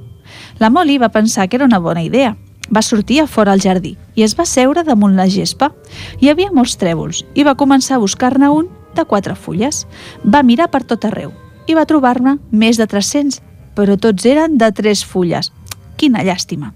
La 0.59 0.71
Molly 0.71 0.99
va 0.99 1.09
pensar 1.09 1.49
que 1.49 1.57
era 1.57 1.65
una 1.65 1.79
bona 1.79 2.03
idea. 2.03 2.37
Va 2.75 2.83
sortir 2.83 3.23
a 3.23 3.27
fora 3.27 3.53
al 3.53 3.63
jardí 3.65 3.97
i 4.15 4.23
es 4.27 4.35
va 4.37 4.45
seure 4.45 4.85
damunt 4.85 5.17
la 5.17 5.29
gespa. 5.29 5.73
Hi 6.21 6.29
havia 6.29 6.53
molts 6.53 6.77
trèvols 6.77 7.25
i 7.35 7.47
va 7.49 7.57
començar 7.57 7.97
a 7.97 8.05
buscar-ne 8.05 8.53
un 8.53 8.69
de 8.95 9.05
quatre 9.09 9.35
fulles. 9.35 9.87
Va 10.25 10.45
mirar 10.45 10.69
per 10.69 10.85
tot 10.85 11.07
arreu 11.09 11.33
i 11.69 11.77
va 11.77 11.87
trobar-ne 11.87 12.39
més 12.51 12.81
de 12.81 12.89
300, 12.89 13.43
però 13.77 13.95
tots 14.01 14.27
eren 14.27 14.57
de 14.59 14.73
tres 14.75 15.05
fulles. 15.05 15.53
Quina 16.01 16.25
llàstima. 16.25 16.73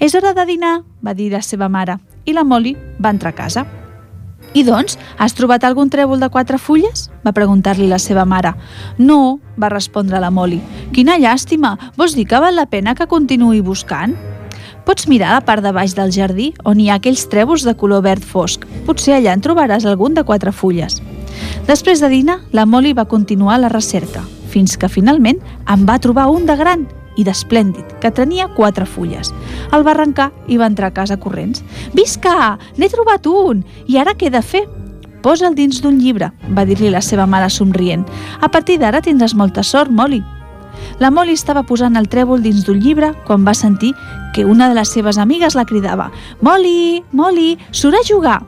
És 0.00 0.14
hora 0.16 0.32
de 0.34 0.44
dinar, 0.48 0.80
va 1.04 1.14
dir 1.14 1.30
la 1.32 1.42
seva 1.44 1.68
mare, 1.68 1.98
i 2.24 2.34
la 2.34 2.44
Molly 2.44 2.74
va 2.98 3.12
entrar 3.14 3.34
a 3.34 3.36
casa. 3.36 3.66
I 4.56 4.62
doncs, 4.64 4.96
has 5.20 5.34
trobat 5.36 5.64
algun 5.64 5.90
trèvol 5.92 6.20
de 6.20 6.30
quatre 6.32 6.58
fulles? 6.58 7.10
va 7.24 7.34
preguntar-li 7.36 7.88
la 7.90 7.98
seva 8.00 8.24
mare. 8.24 8.54
No, 8.98 9.38
va 9.60 9.68
respondre 9.72 10.20
la 10.22 10.30
Molly. 10.30 10.60
Quina 10.94 11.18
llàstima, 11.20 11.74
vols 11.96 12.16
dir 12.16 12.24
que 12.26 12.40
val 12.40 12.56
la 12.56 12.66
pena 12.70 12.94
que 12.94 13.08
continuï 13.10 13.60
buscant? 13.60 14.16
Pots 14.86 15.08
mirar 15.10 15.34
la 15.34 15.42
part 15.44 15.64
de 15.64 15.72
baix 15.74 15.96
del 15.98 16.14
jardí, 16.14 16.52
on 16.64 16.80
hi 16.80 16.88
ha 16.88 17.00
aquells 17.00 17.26
trèvols 17.28 17.66
de 17.66 17.74
color 17.74 18.04
verd 18.06 18.24
fosc. 18.24 18.64
Potser 18.86 19.16
allà 19.18 19.34
en 19.34 19.42
trobaràs 19.42 19.84
algun 19.84 20.14
de 20.14 20.24
quatre 20.24 20.54
fulles. 20.54 21.02
Després 21.66 21.98
de 21.98 22.08
dinar, 22.08 22.40
la 22.54 22.62
Molly 22.64 22.92
va 22.94 23.08
continuar 23.10 23.58
la 23.58 23.68
recerca, 23.68 24.22
fins 24.52 24.76
que 24.78 24.88
finalment 24.88 25.40
en 25.66 25.82
va 25.88 25.98
trobar 25.98 26.28
un 26.30 26.46
de 26.46 26.54
gran 26.54 26.86
i 27.18 27.24
d'esplèndid, 27.26 27.96
que 27.98 28.12
tenia 28.14 28.46
quatre 28.54 28.86
fulles. 28.86 29.32
El 29.74 29.82
va 29.82 29.96
arrencar 29.96 30.30
i 30.46 30.60
va 30.60 30.68
entrar 30.70 30.92
a 30.92 30.94
casa 30.94 31.18
corrents. 31.18 31.64
Visca! 31.96 32.56
N'he 32.78 32.90
trobat 32.92 33.26
un! 33.26 33.64
I 33.88 33.98
ara 33.98 34.14
què 34.14 34.28
he 34.28 34.34
de 34.34 34.44
fer? 34.46 34.62
Posa'l 35.26 35.58
dins 35.58 35.82
d'un 35.82 35.98
llibre, 35.98 36.30
va 36.54 36.66
dir-li 36.68 36.92
la 36.92 37.02
seva 37.02 37.26
mare 37.26 37.50
somrient. 37.50 38.06
A 38.38 38.46
partir 38.46 38.78
d'ara 38.78 39.02
tindràs 39.02 39.34
molta 39.34 39.66
sort, 39.66 39.90
Molly. 39.90 40.22
La 41.00 41.10
Molly 41.10 41.34
estava 41.34 41.64
posant 41.66 41.96
el 41.98 42.06
trèvol 42.06 42.44
dins 42.44 42.62
d'un 42.62 42.78
llibre 42.78 43.10
quan 43.26 43.42
va 43.42 43.58
sentir 43.58 43.96
que 44.36 44.44
una 44.44 44.68
de 44.68 44.78
les 44.78 44.92
seves 44.92 45.18
amigues 45.18 45.56
la 45.56 45.64
cridava 45.66 46.12
«Molly, 46.42 47.02
Molly, 47.10 47.56
surt 47.72 47.98
a 47.98 48.06
jugar!» 48.06 48.42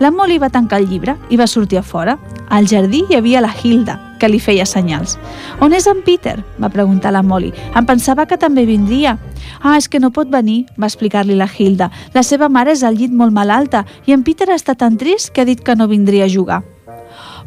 La 0.00 0.10
Molly 0.10 0.38
va 0.40 0.48
tancar 0.48 0.78
el 0.80 0.86
llibre 0.88 1.12
i 1.28 1.36
va 1.36 1.46
sortir 1.46 1.76
a 1.76 1.82
fora. 1.84 2.14
Al 2.48 2.64
jardí 2.66 3.02
hi 3.04 3.18
havia 3.18 3.42
la 3.44 3.50
Hilda, 3.52 3.98
que 4.18 4.30
li 4.32 4.38
feia 4.40 4.64
senyals. 4.64 5.18
«On 5.60 5.74
és 5.76 5.84
en 5.90 6.00
Peter?», 6.06 6.38
va 6.56 6.70
preguntar 6.72 7.12
la 7.12 7.20
Molly. 7.22 7.50
«Em 7.76 7.84
pensava 7.84 8.24
que 8.24 8.38
també 8.40 8.64
vindria». 8.64 9.18
«Ah, 9.60 9.76
és 9.76 9.90
que 9.92 10.00
no 10.00 10.08
pot 10.10 10.30
venir», 10.32 10.64
va 10.80 10.88
explicar-li 10.88 11.36
la 11.36 11.48
Hilda. 11.52 11.90
«La 12.14 12.22
seva 12.24 12.48
mare 12.48 12.72
és 12.72 12.82
al 12.82 12.96
llit 12.96 13.12
molt 13.12 13.36
malalta 13.36 13.84
i 14.06 14.16
en 14.16 14.22
Peter 14.24 14.48
està 14.54 14.74
tan 14.74 14.96
trist 14.96 15.34
que 15.34 15.42
ha 15.42 15.44
dit 15.44 15.60
que 15.60 15.76
no 15.76 15.86
vindria 15.86 16.24
a 16.24 16.32
jugar». 16.32 16.62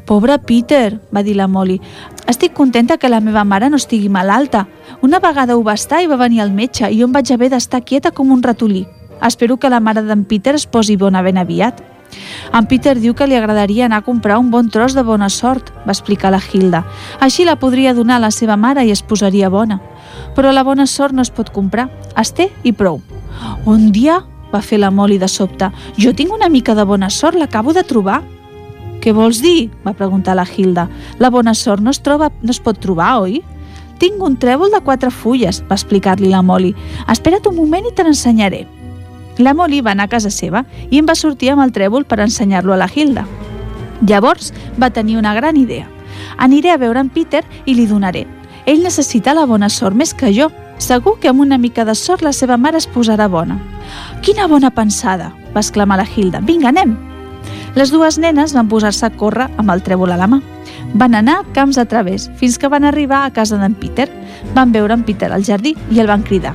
Pobre 0.06 0.38
Peter, 0.38 1.00
va 1.16 1.24
dir 1.24 1.34
la 1.40 1.48
Molly. 1.48 1.80
Estic 2.28 2.54
contenta 2.54 3.00
que 3.00 3.10
la 3.10 3.22
meva 3.22 3.44
mare 3.44 3.72
no 3.72 3.80
estigui 3.82 4.10
malalta. 4.10 4.68
Una 5.02 5.18
vegada 5.24 5.58
ho 5.58 5.64
va 5.64 5.74
estar 5.74 6.04
i 6.04 6.12
va 6.12 6.22
venir 6.22 6.44
al 6.44 6.54
metge 6.54 6.86
i 6.86 7.00
jo 7.00 7.08
em 7.08 7.16
vaig 7.16 7.32
haver 7.34 7.50
d'estar 7.50 7.82
quieta 7.82 8.12
com 8.12 8.30
un 8.30 8.44
ratolí. 8.44 8.86
Espero 9.26 9.58
que 9.58 9.72
la 9.72 9.80
mare 9.80 10.04
d'en 10.04 10.26
Peter 10.26 10.54
es 10.54 10.68
posi 10.68 10.98
bona 10.98 11.24
ben 11.24 11.40
aviat. 11.40 11.93
En 12.54 12.68
Peter 12.70 12.96
diu 13.00 13.16
que 13.18 13.28
li 13.28 13.38
agradaria 13.38 13.86
anar 13.86 14.02
a 14.02 14.06
comprar 14.06 14.38
un 14.40 14.52
bon 14.52 14.70
tros 14.70 14.94
de 14.94 15.04
bona 15.04 15.30
sort, 15.30 15.72
va 15.88 15.96
explicar 15.96 16.32
la 16.32 16.42
Hilda. 16.42 16.84
Així 17.20 17.46
la 17.46 17.58
podria 17.60 17.94
donar 17.94 18.18
a 18.18 18.26
la 18.28 18.32
seva 18.32 18.58
mare 18.58 18.86
i 18.86 18.92
es 18.92 19.02
posaria 19.02 19.50
bona. 19.50 19.80
Però 20.36 20.52
la 20.52 20.64
bona 20.64 20.86
sort 20.88 21.14
no 21.14 21.22
es 21.22 21.32
pot 21.32 21.50
comprar. 21.54 21.90
Es 22.20 22.34
té 22.34 22.52
i 22.64 22.74
prou. 22.74 23.02
Un 23.66 23.92
dia, 23.92 24.22
va 24.54 24.62
fer 24.62 24.78
la 24.80 24.92
Molly 24.92 25.18
de 25.18 25.28
sobte, 25.28 25.72
jo 25.98 26.14
tinc 26.14 26.34
una 26.34 26.50
mica 26.50 26.76
de 26.76 26.86
bona 26.86 27.10
sort, 27.10 27.38
l'acabo 27.40 27.74
de 27.74 27.84
trobar. 27.84 28.22
Què 29.02 29.12
vols 29.12 29.42
dir? 29.42 29.72
va 29.84 29.96
preguntar 29.98 30.36
la 30.38 30.46
Hilda. 30.46 30.88
La 31.20 31.30
bona 31.34 31.54
sort 31.54 31.82
no 31.82 31.92
es, 31.92 32.00
troba, 32.00 32.30
no 32.42 32.54
es 32.54 32.62
pot 32.62 32.80
trobar, 32.80 33.18
oi? 33.26 33.42
Tinc 34.00 34.22
un 34.24 34.38
trèvol 34.38 34.72
de 34.72 34.80
quatre 34.86 35.12
fulles, 35.12 35.62
va 35.68 35.76
explicar-li 35.76 36.30
la 36.32 36.44
Molly. 36.46 36.74
Espera't 37.12 37.50
un 37.50 37.58
moment 37.58 37.86
i 37.90 37.94
te 37.96 38.06
l'ensenyaré. 38.06 38.64
La 39.38 39.54
Molly 39.54 39.82
va 39.82 39.92
anar 39.92 40.06
a 40.06 40.12
casa 40.12 40.30
seva 40.30 40.66
i 40.90 41.00
em 41.00 41.08
va 41.10 41.16
sortir 41.18 41.50
amb 41.54 41.64
el 41.64 41.74
trèvol 41.74 42.06
per 42.06 42.20
ensenyar-lo 42.22 42.74
a 42.74 42.78
la 42.78 42.90
Hilda. 42.94 43.26
Llavors 44.06 44.52
va 44.82 44.92
tenir 44.92 45.18
una 45.18 45.34
gran 45.34 45.58
idea. 45.58 45.88
Aniré 46.38 46.72
a 46.72 46.78
veure 46.78 47.00
en 47.00 47.10
Peter 47.10 47.44
i 47.66 47.74
li 47.74 47.88
donaré. 47.88 48.28
Ell 48.66 48.84
necessita 48.84 49.34
la 49.34 49.46
bona 49.46 49.70
sort 49.70 49.96
més 49.96 50.14
que 50.14 50.32
jo. 50.34 50.52
Segur 50.78 51.18
que 51.20 51.30
amb 51.30 51.42
una 51.42 51.58
mica 51.58 51.86
de 51.86 51.96
sort 51.96 52.24
la 52.24 52.34
seva 52.34 52.58
mare 52.58 52.78
es 52.78 52.90
posarà 52.90 53.28
bona. 53.30 53.60
Quina 54.22 54.48
bona 54.48 54.72
pensada, 54.72 55.32
va 55.54 55.62
exclamar 55.62 55.98
la 55.98 56.08
Hilda. 56.08 56.42
Vinga, 56.42 56.70
anem! 56.70 56.96
Les 57.76 57.90
dues 57.90 58.20
nenes 58.20 58.54
van 58.54 58.70
posar-se 58.70 59.06
a 59.08 59.14
córrer 59.18 59.50
amb 59.58 59.72
el 59.74 59.82
trèvol 59.86 60.14
a 60.14 60.18
la 60.20 60.28
mà. 60.30 60.42
Van 60.94 61.16
anar 61.16 61.42
camps 61.54 61.80
a 61.82 61.86
través 61.86 62.30
fins 62.38 62.60
que 62.60 62.70
van 62.70 62.86
arribar 62.86 63.24
a 63.24 63.32
casa 63.34 63.58
d'en 63.58 63.74
Peter. 63.74 64.10
Van 64.54 64.72
veure 64.72 64.94
en 64.94 65.08
Peter 65.08 65.32
al 65.32 65.46
jardí 65.46 65.74
i 65.90 66.00
el 66.00 66.08
van 66.08 66.22
cridar. 66.22 66.54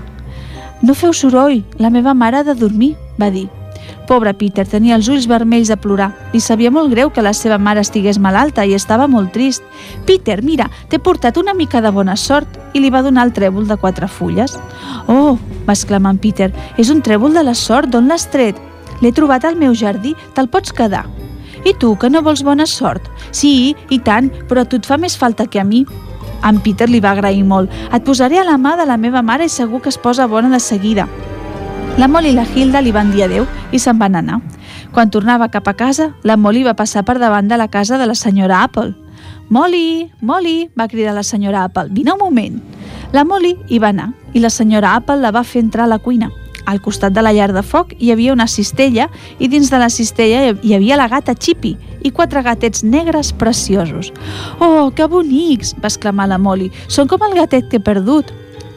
No 0.82 0.94
feu 0.94 1.12
soroll, 1.12 1.64
la 1.78 1.90
meva 1.90 2.14
mare 2.14 2.38
ha 2.38 2.44
de 2.47 2.54
dormir, 2.54 2.94
va 3.18 3.30
dir. 3.35 3.49
Pobre 4.08 4.32
Peter 4.32 4.64
tenia 4.64 4.97
els 4.97 5.08
ulls 5.12 5.26
vermells 5.28 5.68
de 5.68 5.76
plorar. 5.76 6.08
Li 6.32 6.40
sabia 6.40 6.70
molt 6.73 6.92
greu 6.94 7.11
que 7.12 7.25
la 7.25 7.35
seva 7.37 7.58
mare 7.58 7.82
estigués 7.85 8.18
malalta 8.18 8.64
i 8.64 8.73
estava 8.76 9.08
molt 9.08 9.35
trist. 9.35 9.64
Peter, 10.06 10.38
mira, 10.42 10.70
t'he 10.88 11.00
portat 11.00 11.37
una 11.37 11.54
mica 11.54 11.82
de 11.85 11.92
bona 11.92 12.16
sort 12.16 12.57
i 12.72 12.81
li 12.81 12.92
va 12.94 13.03
donar 13.05 13.26
el 13.26 13.35
trèvol 13.37 13.68
de 13.68 13.76
quatre 13.76 14.09
fulles. 14.09 14.57
Oh, 15.09 15.37
va 15.66 15.76
exclamar 15.76 16.14
en 16.16 16.22
Peter, 16.24 16.53
és 16.79 16.88
un 16.94 17.03
trèvol 17.05 17.37
de 17.37 17.44
la 17.44 17.55
sort, 17.55 17.90
d'on 17.92 18.09
l'has 18.09 18.29
tret? 18.33 18.57
L'he 19.03 19.12
trobat 19.12 19.44
al 19.44 19.61
meu 19.61 19.76
jardí, 19.76 20.14
te'l 20.35 20.48
pots 20.48 20.72
quedar. 20.72 21.05
I 21.66 21.74
tu, 21.76 21.94
que 21.98 22.09
no 22.09 22.22
vols 22.22 22.44
bona 22.46 22.66
sort? 22.70 23.11
Sí, 23.35 23.74
i 23.90 23.98
tant, 23.98 24.31
però 24.48 24.62
a 24.62 24.68
tu 24.68 24.79
et 24.79 24.87
fa 24.87 24.96
més 24.96 25.18
falta 25.18 25.46
que 25.46 25.61
a 25.61 25.66
mi. 25.66 25.85
En 26.44 26.61
Peter 26.62 26.88
li 26.88 27.01
va 27.01 27.12
agrair 27.16 27.44
molt. 27.44 27.72
Et 27.92 28.05
posaré 28.05 28.38
a 28.38 28.46
la 28.46 28.59
mà 28.59 28.77
de 28.79 28.87
la 28.87 28.96
meva 28.96 29.22
mare 29.22 29.46
i 29.46 29.53
segur 29.53 29.83
que 29.83 29.88
es 29.88 29.98
posa 29.98 30.27
bona 30.27 30.51
de 30.51 30.61
seguida. 30.61 31.09
La 31.98 32.07
Molly 32.07 32.31
i 32.31 32.37
la 32.37 32.46
Hilda 32.46 32.81
li 32.81 32.92
van 32.94 33.11
dir 33.11 33.24
adeu 33.27 33.46
i 33.74 33.79
se'n 33.83 33.98
van 33.98 34.14
anar. 34.14 34.38
Quan 34.94 35.11
tornava 35.11 35.51
cap 35.51 35.66
a 35.68 35.74
casa, 35.74 36.12
la 36.22 36.37
Molly 36.37 36.62
va 36.62 36.77
passar 36.79 37.03
per 37.05 37.18
davant 37.18 37.48
de 37.48 37.59
la 37.59 37.68
casa 37.68 37.98
de 37.98 38.07
la 38.07 38.14
senyora 38.14 38.62
Apple. 38.62 38.94
Molly, 39.51 40.11
Molly, 40.20 40.70
va 40.79 40.88
cridar 40.88 41.14
la 41.16 41.24
senyora 41.24 41.64
Apple, 41.64 41.88
vine 41.90 42.12
un 42.12 42.20
moment. 42.22 42.61
La 43.12 43.24
Molly 43.24 43.57
hi 43.68 43.79
va 43.83 43.90
anar 43.90 44.12
i 44.33 44.40
la 44.40 44.51
senyora 44.51 44.94
Apple 44.94 45.18
la 45.22 45.33
va 45.33 45.42
fer 45.42 45.64
entrar 45.64 45.88
a 45.88 45.94
la 45.94 45.98
cuina. 45.98 46.31
Al 46.68 46.83
costat 46.85 47.14
de 47.16 47.22
la 47.24 47.33
llar 47.33 47.54
de 47.57 47.62
foc 47.64 47.94
hi 47.96 48.11
havia 48.12 48.35
una 48.35 48.44
cistella 48.46 49.07
i 49.40 49.48
dins 49.48 49.70
de 49.72 49.78
la 49.81 49.88
cistella 49.88 50.52
hi 50.52 50.74
havia 50.76 50.98
la 51.00 51.07
gata 51.09 51.33
Chippy 51.33 51.70
i 52.04 52.11
quatre 52.12 52.42
gatets 52.44 52.85
negres 52.85 53.33
preciosos. 53.33 54.12
«Oh, 54.61 54.90
que 54.94 55.07
bonics!» 55.09 55.72
va 55.81 55.88
exclamar 55.88 56.28
la 56.28 56.37
Molly. 56.37 56.68
«Són 56.87 57.09
com 57.09 57.24
el 57.24 57.38
gatet 57.38 57.70
que 57.70 57.81
he 57.81 57.85
perdut. 57.85 58.35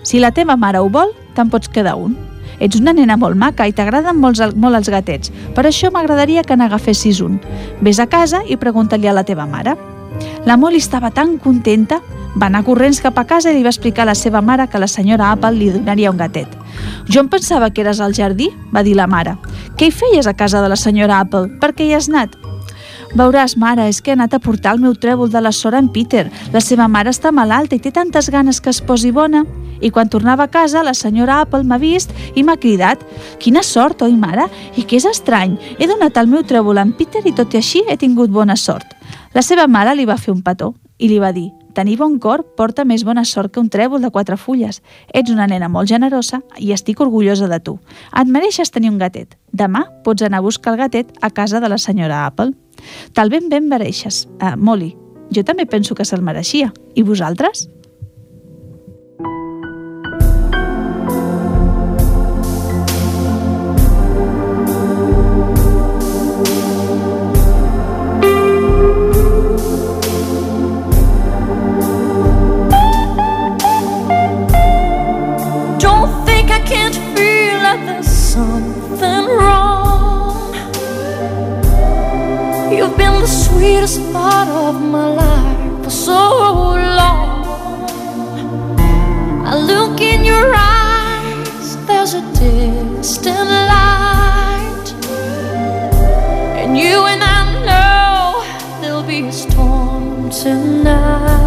Si 0.07 0.23
la 0.23 0.31
teva 0.31 0.55
mare 0.55 0.79
ho 0.79 0.87
vol, 0.87 1.11
te'n 1.35 1.51
pots 1.51 1.67
quedar 1.67 1.97
un. 1.99 2.15
Ets 2.63 2.79
una 2.79 2.93
nena 2.95 3.17
molt 3.19 3.35
maca 3.35 3.67
i 3.67 3.75
t'agraden 3.75 4.23
molt, 4.23 4.39
molt 4.55 4.79
els 4.79 4.89
gatets. 4.93 5.33
Per 5.51 5.67
això 5.67 5.91
m'agradaria 5.91 6.45
que 6.47 6.55
n'agafessis 6.55 7.19
un. 7.19 7.41
Ves 7.81 7.99
a 7.99 8.07
casa 8.07 8.45
i 8.47 8.55
pregunta-li 8.55 9.11
a 9.11 9.17
la 9.19 9.27
teva 9.27 9.45
mare». 9.45 9.75
La 10.45 10.55
Molly 10.55 10.79
estava 10.79 11.11
tan 11.11 11.37
contenta, 11.43 11.99
va 12.35 12.47
anar 12.47 12.63
corrents 12.63 13.01
cap 13.03 13.17
a 13.19 13.25
casa 13.27 13.51
i 13.51 13.57
li 13.57 13.63
va 13.63 13.73
explicar 13.73 14.03
a 14.03 14.11
la 14.11 14.15
seva 14.15 14.41
mare 14.41 14.67
que 14.71 14.79
la 14.79 14.87
senyora 14.87 15.31
Apple 15.31 15.51
li 15.57 15.71
donaria 15.71 16.11
un 16.11 16.17
gatet. 16.17 16.47
Jo 17.09 17.21
em 17.21 17.29
pensava 17.29 17.69
que 17.69 17.81
eres 17.81 17.99
al 17.99 18.15
jardí, 18.15 18.49
va 18.73 18.83
dir 18.83 18.95
la 18.95 19.07
mare. 19.07 19.35
Què 19.77 19.89
hi 19.89 19.95
feies 19.95 20.27
a 20.27 20.33
casa 20.33 20.61
de 20.61 20.69
la 20.69 20.79
senyora 20.79 21.19
Apple? 21.19 21.49
Per 21.59 21.73
què 21.75 21.87
hi 21.87 21.93
has 21.97 22.09
anat? 22.09 22.37
Veuràs, 23.11 23.57
mare, 23.59 23.89
és 23.91 23.99
que 23.99 24.13
he 24.13 24.15
anat 24.15 24.33
a 24.33 24.39
portar 24.39 24.71
el 24.77 24.79
meu 24.79 24.93
trèvol 24.95 25.31
de 25.31 25.41
la 25.41 25.51
sora 25.51 25.81
en 25.83 25.89
Peter. 25.91 26.29
La 26.53 26.61
seva 26.63 26.87
mare 26.87 27.11
està 27.11 27.33
malalta 27.35 27.75
i 27.75 27.81
té 27.83 27.91
tantes 27.91 28.29
ganes 28.31 28.61
que 28.61 28.71
es 28.71 28.79
posi 28.79 29.11
bona. 29.11 29.43
I 29.81 29.89
quan 29.91 30.07
tornava 30.07 30.45
a 30.45 30.51
casa, 30.51 30.83
la 30.85 30.93
senyora 30.93 31.41
Apple 31.41 31.65
m'ha 31.67 31.79
vist 31.81 32.13
i 32.35 32.43
m'ha 32.43 32.55
cridat 32.55 33.03
«Quina 33.39 33.65
sort, 33.67 34.05
oi, 34.05 34.15
mare? 34.15 34.47
I 34.77 34.85
què 34.85 35.01
és 35.01 35.09
estrany? 35.09 35.57
He 35.79 35.89
donat 35.89 36.21
el 36.21 36.31
meu 36.31 36.45
trèvol 36.47 36.79
en 36.79 36.93
Peter 36.95 37.25
i 37.25 37.35
tot 37.35 37.51
i 37.51 37.59
així 37.59 37.83
he 37.89 37.97
tingut 37.97 38.31
bona 38.31 38.55
sort». 38.55 38.95
La 39.33 39.43
seva 39.43 39.67
mare 39.67 39.95
li 39.95 40.07
va 40.07 40.19
fer 40.19 40.31
un 40.31 40.45
petó 40.45 40.75
i 40.99 41.09
li 41.11 41.19
va 41.19 41.33
dir 41.35 41.49
tenir 41.73 41.97
bon 41.99 42.17
cor 42.19 42.43
porta 42.57 42.85
més 42.85 43.03
bona 43.07 43.23
sort 43.25 43.53
que 43.53 43.59
un 43.61 43.69
trèvol 43.69 44.01
de 44.01 44.11
quatre 44.11 44.37
fulles. 44.37 44.81
Ets 45.13 45.31
una 45.31 45.47
nena 45.47 45.69
molt 45.69 45.89
generosa 45.89 46.41
i 46.59 46.71
estic 46.75 47.01
orgullosa 47.01 47.49
de 47.51 47.59
tu. 47.59 47.77
Et 48.17 48.27
mereixes 48.27 48.71
tenir 48.71 48.91
un 48.91 48.99
gatet. 49.01 49.37
Demà 49.51 49.85
pots 50.05 50.23
anar 50.23 50.39
a 50.39 50.47
buscar 50.47 50.73
el 50.73 50.81
gatet 50.85 51.13
a 51.21 51.29
casa 51.29 51.59
de 51.59 51.69
la 51.69 51.77
senyora 51.77 52.25
Apple. 52.25 52.53
Te'l 53.13 53.29
ben 53.29 53.49
ben 53.49 53.67
mereixes. 53.69 54.25
Uh, 54.39 54.55
Molly, 54.57 54.95
jo 55.31 55.43
també 55.47 55.65
penso 55.65 55.95
que 55.95 56.05
se'l 56.05 56.23
mereixia. 56.23 56.71
I 56.95 57.03
vosaltres? 57.07 57.67
Sweetest 83.61 84.01
part 84.11 84.47
of 84.47 84.81
my 84.81 85.07
life 85.13 85.83
for 85.83 85.91
so 85.91 86.19
long. 86.99 87.85
I 89.45 89.55
look 89.55 90.01
in 90.01 90.23
your 90.23 90.51
eyes, 90.55 91.77
there's 91.85 92.15
a 92.15 92.23
distant 92.33 93.49
light. 93.71 94.87
And 96.61 96.75
you 96.75 97.05
and 97.11 97.21
I 97.21 97.41
know 97.67 98.81
there'll 98.81 99.03
be 99.03 99.27
a 99.27 99.31
storm 99.31 100.31
tonight. 100.31 101.40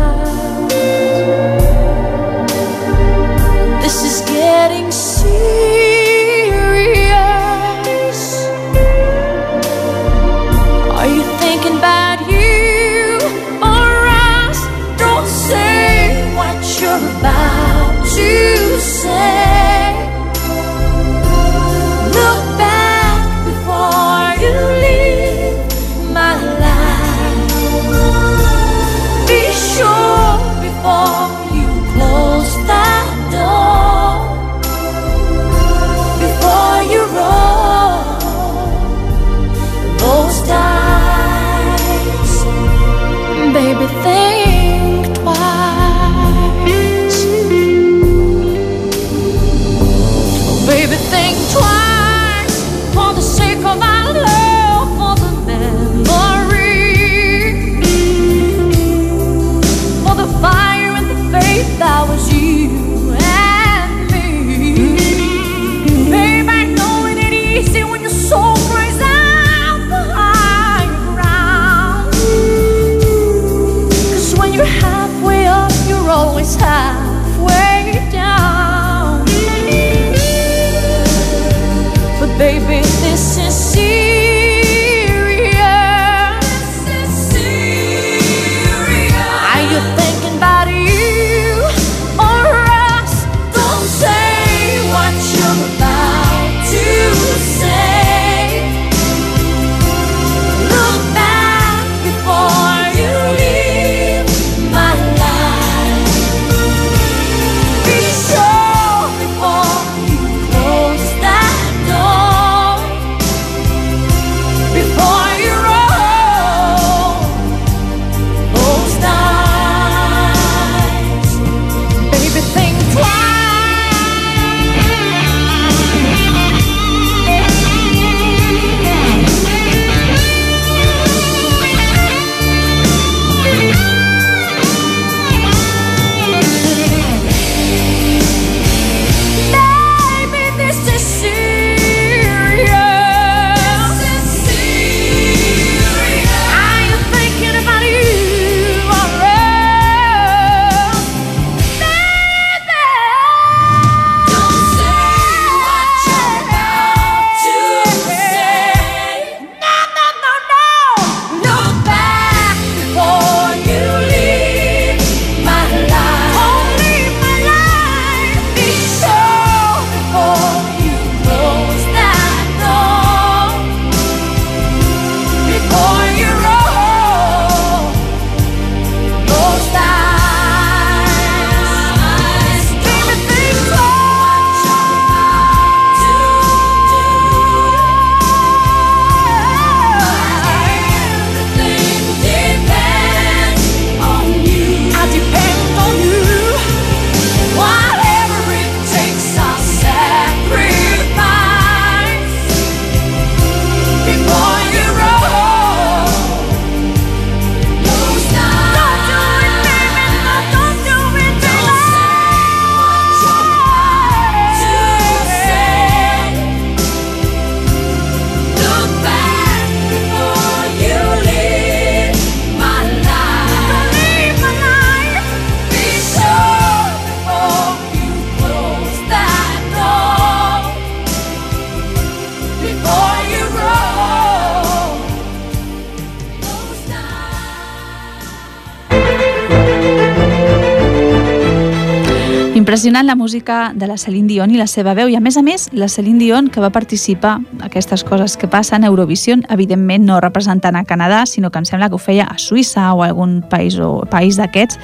Impressionant 242.85 243.07
la 243.07 243.14
música 243.14 243.73
de 243.75 243.87
la 243.87 243.97
Celine 243.97 244.29
Dion 244.29 244.51
i 244.53 244.59
la 244.61 244.66
seva 244.68 244.92
veu, 244.92 245.09
i 245.09 245.14
a 245.16 245.20
més 245.25 245.38
a 245.40 245.42
més, 245.42 245.62
la 245.73 245.87
Celine 245.88 246.18
Dion 246.20 246.51
que 246.53 246.61
va 246.61 246.68
participar 246.68 247.38
en 247.40 247.62
aquestes 247.64 248.03
coses 248.05 248.35
que 248.37 248.44
passen 248.44 248.85
a 248.85 248.90
Eurovision, 248.90 249.40
evidentment 249.49 250.05
no 250.05 250.18
representant 250.20 250.77
a 250.77 250.83
Canadà, 250.85 251.23
sinó 251.25 251.49
que 251.49 251.62
em 251.62 251.64
sembla 251.64 251.88
que 251.88 251.97
ho 251.97 252.03
feia 252.03 252.27
a 252.29 252.37
Suïssa 252.37 252.90
o 252.92 253.01
a 253.01 253.07
algun 253.07 253.38
país, 253.49 253.79
o 253.81 254.05
país 254.12 254.37
d'aquests, 254.37 254.77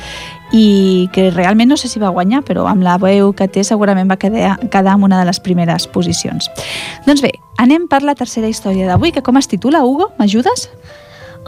i 0.57 1.11
que 1.13 1.27
realment 1.35 1.69
no 1.69 1.77
sé 1.77 1.91
si 1.93 2.01
va 2.01 2.09
guanyar, 2.09 2.41
però 2.49 2.65
amb 2.71 2.87
la 2.89 2.97
veu 2.97 3.35
que 3.37 3.51
té 3.53 3.67
segurament 3.69 4.09
va 4.09 4.17
quedar, 4.17 4.57
quedar 4.73 4.97
en 4.97 5.05
una 5.05 5.21
de 5.21 5.29
les 5.29 5.43
primeres 5.45 5.85
posicions. 5.85 6.49
Doncs 7.05 7.21
bé, 7.21 7.35
anem 7.61 7.85
per 7.85 8.01
la 8.01 8.17
tercera 8.17 8.49
història 8.49 8.89
d'avui, 8.89 9.13
que 9.13 9.21
com 9.21 9.37
es 9.37 9.53
titula, 9.53 9.85
Hugo? 9.85 10.09
M'ajudes? 10.17 10.71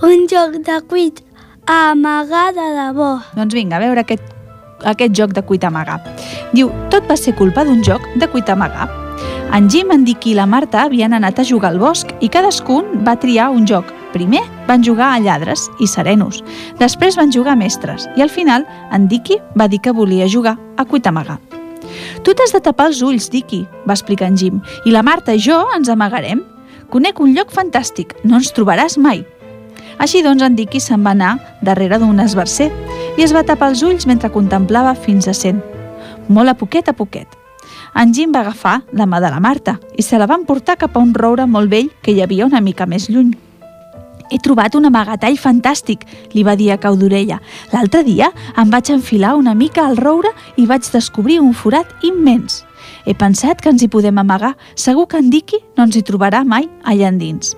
Un 0.04 0.28
joc 0.28 0.60
de 0.68 0.82
cuit 0.84 1.24
amagar 1.64 2.50
de 2.52 2.70
debò. 2.76 3.14
Doncs 3.40 3.56
vinga, 3.56 3.80
a 3.80 3.84
veure 3.86 4.04
aquest, 4.04 4.41
aquest 4.84 5.14
joc 5.16 5.32
de 5.32 5.42
cuita 5.42 5.68
amagar. 5.68 6.00
Diu, 6.52 6.70
tot 6.90 7.08
va 7.08 7.16
ser 7.16 7.36
culpa 7.38 7.64
d'un 7.64 7.82
joc 7.84 8.06
de 8.16 8.28
cuita 8.28 8.52
amagar. 8.52 8.88
En 9.52 9.68
Jim, 9.68 9.90
en 9.92 10.04
Dicky 10.04 10.30
i 10.32 10.34
la 10.34 10.46
Marta 10.46 10.86
havien 10.86 11.12
anat 11.12 11.38
a 11.38 11.44
jugar 11.44 11.74
al 11.74 11.78
bosc 11.78 12.08
i 12.20 12.30
cadascun 12.32 13.04
va 13.04 13.18
triar 13.20 13.50
un 13.52 13.66
joc. 13.68 13.90
Primer 14.12 14.40
van 14.68 14.84
jugar 14.84 15.10
a 15.12 15.20
lladres 15.20 15.66
i 15.80 15.86
serenos, 15.88 16.42
després 16.80 17.16
van 17.16 17.32
jugar 17.32 17.54
a 17.54 17.60
mestres 17.60 18.08
i 18.16 18.24
al 18.24 18.32
final 18.32 18.66
en 18.92 19.08
Dicky 19.08 19.38
va 19.56 19.68
dir 19.68 19.80
que 19.80 19.92
volia 19.92 20.28
jugar 20.28 20.58
a 20.76 20.84
cuita 20.84 21.08
amagar. 21.08 21.38
Tu 22.24 22.34
t'has 22.34 22.52
de 22.52 22.60
tapar 22.60 22.88
els 22.92 23.02
ulls, 23.02 23.28
Dicky, 23.32 23.64
va 23.88 23.96
explicar 23.96 24.28
en 24.30 24.36
Jim, 24.36 24.60
i 24.84 24.92
la 24.92 25.02
Marta 25.02 25.34
i 25.34 25.40
jo 25.42 25.58
ens 25.76 25.88
amagarem. 25.92 26.44
Conec 26.92 27.20
un 27.20 27.32
lloc 27.34 27.52
fantàstic, 27.52 28.14
no 28.24 28.36
ens 28.40 28.52
trobaràs 28.52 28.98
mai. 29.00 29.24
Així 29.98 30.22
doncs, 30.22 30.42
en 30.42 30.56
Dicky 30.56 30.80
se'n 30.80 31.04
va 31.04 31.12
anar 31.16 31.36
darrere 31.62 31.98
d'un 31.98 32.20
esbarcer 32.20 32.70
i 33.18 33.22
es 33.24 33.34
va 33.34 33.44
tapar 33.44 33.72
els 33.72 33.82
ulls 33.82 34.06
mentre 34.06 34.32
contemplava 34.32 34.94
fins 34.94 35.28
a 35.28 35.36
cent. 35.36 35.60
Molt 36.28 36.48
a 36.48 36.56
poquet 36.58 36.88
a 36.88 36.96
poquet. 36.96 37.28
En 37.94 38.12
Jim 38.16 38.32
va 38.32 38.40
agafar 38.40 38.82
la 38.92 39.06
mà 39.06 39.20
de 39.20 39.30
la 39.30 39.40
Marta 39.40 39.78
i 39.96 40.02
se 40.02 40.18
la 40.18 40.26
van 40.26 40.46
portar 40.48 40.78
cap 40.80 40.96
a 40.96 41.02
un 41.02 41.12
roure 41.14 41.46
molt 41.46 41.70
vell 41.70 41.90
que 42.02 42.12
hi 42.12 42.22
havia 42.22 42.46
una 42.46 42.60
mica 42.60 42.86
més 42.86 43.08
lluny. 43.10 43.34
He 44.32 44.38
trobat 44.40 44.72
un 44.78 44.88
amagatall 44.88 45.36
fantàstic, 45.36 46.06
li 46.32 46.40
va 46.42 46.56
dir 46.56 46.70
a 46.72 46.78
cau 46.80 46.96
d'orella. 46.96 47.36
L'altre 47.74 48.00
dia 48.06 48.30
em 48.56 48.70
vaig 48.72 48.88
enfilar 48.94 49.34
una 49.36 49.52
mica 49.54 49.84
al 49.84 49.98
roure 50.00 50.32
i 50.56 50.64
vaig 50.66 50.88
descobrir 50.88 51.38
un 51.42 51.52
forat 51.52 51.92
immens. 52.02 52.62
He 53.04 53.12
pensat 53.12 53.60
que 53.60 53.68
ens 53.68 53.82
hi 53.84 53.90
podem 53.92 54.18
amagar. 54.18 54.54
Segur 54.74 55.06
que 55.06 55.20
en 55.20 55.28
Dicky 55.28 55.60
no 55.76 55.84
ens 55.84 55.98
hi 55.98 56.06
trobarà 56.06 56.46
mai 56.48 56.70
allà 56.82 57.12
endins. 57.12 57.52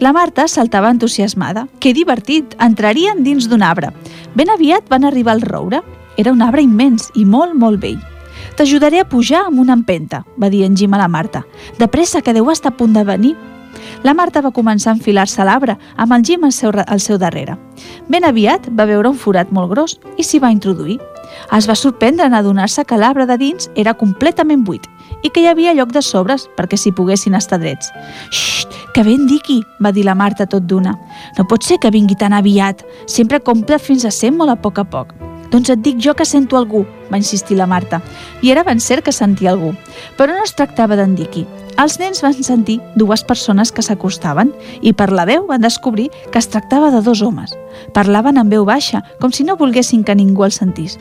La 0.00 0.12
Marta 0.12 0.48
saltava 0.48 0.90
entusiasmada. 0.90 1.66
Que 1.78 1.92
divertit! 1.94 2.56
Entrarien 2.60 3.22
dins 3.24 3.48
d'un 3.48 3.62
arbre. 3.62 3.92
Ben 4.34 4.50
aviat 4.50 4.88
van 4.90 5.04
arribar 5.04 5.36
al 5.36 5.44
roure. 5.46 5.82
Era 6.16 6.32
un 6.32 6.42
arbre 6.42 6.62
immens 6.62 7.10
i 7.14 7.24
molt, 7.24 7.54
molt 7.54 7.80
vell. 7.80 8.00
T'ajudaré 8.56 9.00
a 9.00 9.08
pujar 9.08 9.46
amb 9.46 9.60
una 9.62 9.72
empenta, 9.72 10.24
va 10.36 10.50
dir 10.52 10.64
en 10.66 10.76
Jim 10.76 10.92
a 10.92 11.00
la 11.00 11.08
Marta. 11.08 11.44
De 11.78 11.88
pressa, 11.88 12.20
que 12.20 12.34
deu 12.36 12.50
estar 12.50 12.72
a 12.72 12.76
punt 12.76 12.92
de 12.92 13.04
venir. 13.04 13.36
La 14.02 14.14
Marta 14.18 14.40
va 14.42 14.50
començar 14.50 14.90
a 14.90 14.96
enfilar-se 14.96 15.38
a 15.42 15.46
l'arbre, 15.46 15.76
amb 15.96 16.12
el 16.16 16.24
Jim 16.26 16.42
al 16.44 16.52
seu, 16.52 16.72
al 16.74 17.00
seu 17.00 17.18
darrere. 17.22 17.54
Ben 18.10 18.26
aviat 18.26 18.66
va 18.78 18.86
veure 18.90 19.08
un 19.08 19.18
forat 19.18 19.52
molt 19.54 19.70
gros 19.70 19.98
i 20.18 20.26
s'hi 20.26 20.40
va 20.42 20.50
introduir. 20.50 20.98
Es 21.54 21.68
va 21.70 21.78
sorprendre 21.78 22.26
en 22.26 22.34
adonar-se 22.34 22.84
que 22.84 22.98
l'arbre 22.98 23.26
de 23.30 23.38
dins 23.38 23.70
era 23.78 23.94
completament 23.94 24.66
buit 24.66 24.88
i 25.22 25.30
que 25.30 25.44
hi 25.44 25.48
havia 25.48 25.74
lloc 25.78 25.94
de 25.94 26.02
sobres 26.02 26.48
perquè 26.58 26.76
s'hi 26.76 26.92
poguessin 26.92 27.38
estar 27.38 27.60
drets. 27.62 27.92
Xxt, 28.30 28.80
que 28.92 29.06
ben 29.06 29.28
diqui, 29.30 29.62
va 29.80 29.94
dir 29.94 30.04
la 30.04 30.18
Marta 30.18 30.46
tot 30.46 30.66
d'una. 30.66 30.98
No 31.38 31.46
pot 31.48 31.62
ser 31.62 31.78
que 31.78 31.94
vingui 31.94 32.18
tan 32.18 32.34
aviat. 32.34 32.82
Sempre 33.06 33.40
compta 33.40 33.78
fins 33.78 34.04
a 34.04 34.10
100 34.10 34.36
molt 34.36 34.50
a 34.50 34.58
poc 34.60 34.82
a 34.82 34.84
poc. 34.84 35.14
Doncs 35.52 35.70
et 35.70 35.82
dic 35.84 35.98
jo 36.00 36.14
que 36.16 36.24
sento 36.24 36.56
algú, 36.56 36.86
va 37.12 37.20
insistir 37.20 37.58
la 37.58 37.68
Marta. 37.68 38.00
I 38.40 38.50
era 38.50 38.64
ben 38.64 38.80
cert 38.80 39.04
que 39.04 39.12
sentia 39.12 39.52
algú. 39.52 39.74
Però 40.16 40.32
no 40.32 40.44
es 40.46 40.56
tractava 40.56 40.96
d'en 40.96 41.14
Diqui. 41.14 41.44
Els 41.80 41.98
nens 42.00 42.20
van 42.24 42.36
sentir 42.44 42.78
dues 42.96 43.22
persones 43.24 43.72
que 43.72 43.84
s'acostaven 43.84 44.52
i 44.80 44.92
per 44.92 45.10
la 45.12 45.24
veu 45.28 45.46
van 45.48 45.64
descobrir 45.64 46.10
que 46.32 46.40
es 46.40 46.48
tractava 46.48 46.90
de 46.90 47.00
dos 47.04 47.22
homes. 47.22 47.52
Parlaven 47.92 48.40
en 48.40 48.48
veu 48.52 48.64
baixa, 48.64 49.02
com 49.20 49.32
si 49.32 49.44
no 49.44 49.56
volguessin 49.56 50.04
que 50.04 50.16
ningú 50.16 50.44
els 50.44 50.60
sentís. 50.60 50.98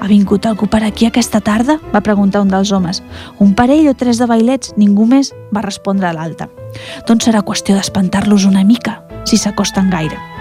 Ha 0.00 0.08
vingut 0.08 0.44
algú 0.44 0.66
per 0.68 0.82
aquí 0.84 1.06
aquesta 1.06 1.40
tarda? 1.40 1.78
va 1.94 2.04
preguntar 2.04 2.42
un 2.42 2.52
dels 2.52 2.72
homes. 2.72 3.02
Un 3.40 3.54
parell 3.54 3.88
o 3.88 3.94
tres 3.94 4.20
de 4.20 4.28
bailets, 4.28 4.74
ningú 4.76 5.06
més, 5.08 5.32
va 5.54 5.64
respondre 5.64 6.12
l'altre. 6.12 6.50
Doncs 7.08 7.24
serà 7.24 7.40
qüestió 7.40 7.76
d'espantar-los 7.76 8.44
una 8.44 8.64
mica, 8.64 9.00
si 9.24 9.40
s'acosten 9.40 9.88
gaire. 9.90 10.33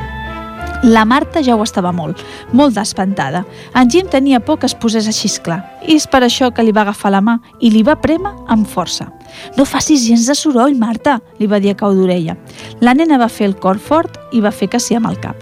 La 0.83 1.05
Marta 1.05 1.39
ja 1.39 1.55
ho 1.55 1.61
estava 1.63 1.93
molt, 1.95 2.19
molt 2.51 2.75
d'espantada. 2.75 3.45
En 3.79 3.87
Jim 3.89 4.09
tenia 4.11 4.41
por 4.43 4.57
que 4.59 4.67
es 4.67 4.75
posés 4.75 5.07
a 5.07 5.13
xisclar 5.15 5.61
i 5.87 5.95
és 5.95 6.09
per 6.11 6.19
això 6.25 6.49
que 6.51 6.65
li 6.65 6.73
va 6.75 6.81
agafar 6.83 7.13
la 7.13 7.21
mà 7.23 7.37
i 7.63 7.71
li 7.71 7.85
va 7.87 7.95
prémer 8.03 8.33
amb 8.51 8.67
força. 8.67 9.07
No 9.55 9.63
facis 9.63 10.03
gens 10.03 10.27
de 10.27 10.35
soroll, 10.35 10.75
Marta, 10.75 11.21
li 11.39 11.47
va 11.47 11.61
dir 11.63 11.71
a 11.71 11.79
cau 11.79 11.95
d'orella. 11.95 12.35
La 12.81 12.93
nena 12.93 13.17
va 13.17 13.31
fer 13.31 13.47
el 13.47 13.55
cor 13.55 13.79
fort 13.79 14.19
i 14.33 14.43
va 14.43 14.51
fer 14.51 14.67
que 14.67 14.83
sí 14.83 14.99
amb 14.99 15.07
el 15.07 15.21
cap. 15.23 15.39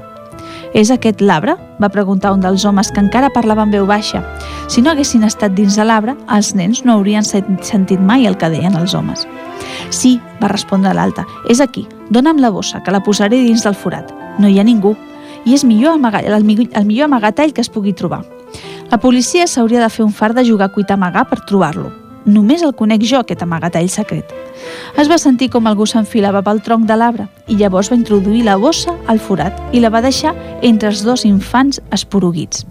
És 0.78 0.94
aquest 0.94 1.26
l'arbre? 1.26 1.58
va 1.82 1.90
preguntar 1.90 2.32
un 2.32 2.46
dels 2.46 2.64
homes 2.64 2.92
que 2.94 3.02
encara 3.02 3.34
parlava 3.34 3.66
en 3.66 3.74
veu 3.74 3.88
baixa. 3.90 4.22
Si 4.70 4.82
no 4.82 4.92
haguessin 4.92 5.26
estat 5.26 5.58
dins 5.58 5.76
de 5.76 5.84
l'arbre, 5.84 6.16
els 6.30 6.54
nens 6.54 6.86
no 6.86 6.94
haurien 6.94 7.26
sentit 7.26 8.00
mai 8.00 8.28
el 8.30 8.38
que 8.38 8.50
deien 8.54 8.78
els 8.78 8.94
homes. 8.94 9.26
Sí, 9.90 10.20
va 10.42 10.54
respondre 10.54 10.94
l'alta, 10.94 11.26
és 11.50 11.60
aquí, 11.60 11.88
dona'm 12.10 12.40
la 12.40 12.54
bossa, 12.54 12.84
que 12.86 12.94
la 12.94 13.02
posaré 13.02 13.42
dins 13.42 13.66
del 13.66 13.76
forat. 13.76 14.14
No 14.40 14.48
hi 14.48 14.60
ha 14.60 14.64
ningú, 14.64 14.96
i 15.46 15.56
és 15.56 15.66
millor 15.66 15.98
el, 15.98 16.36
el 16.36 16.46
millor 16.86 17.06
amagatall 17.06 17.54
que 17.54 17.62
es 17.62 17.70
pugui 17.70 17.94
trobar. 17.94 18.24
La 18.92 19.00
policia 19.00 19.48
s'hauria 19.48 19.80
de 19.80 19.90
fer 19.90 20.04
un 20.04 20.12
far 20.12 20.34
de 20.36 20.46
jugar 20.46 20.70
a 20.70 20.74
cuita 20.74 20.96
amagar 20.96 21.28
per 21.30 21.46
trobar-lo. 21.48 21.92
Només 22.26 22.62
el 22.62 22.76
conec 22.78 23.02
jo, 23.08 23.22
aquest 23.22 23.42
amagatall 23.42 23.88
secret. 23.90 24.30
Es 25.00 25.10
va 25.10 25.18
sentir 25.18 25.48
com 25.50 25.66
algú 25.66 25.88
s'enfilava 25.90 26.44
pel 26.46 26.62
tronc 26.62 26.86
de 26.86 26.98
l'arbre 27.00 27.26
i 27.48 27.56
llavors 27.58 27.90
va 27.90 27.98
introduir 27.98 28.44
la 28.46 28.58
bossa 28.62 28.94
al 29.10 29.18
forat 29.20 29.58
i 29.74 29.82
la 29.82 29.90
va 29.90 30.04
deixar 30.06 30.36
entre 30.62 30.92
els 30.92 31.02
dos 31.08 31.26
infants 31.26 31.82
esporuguits. 31.90 32.68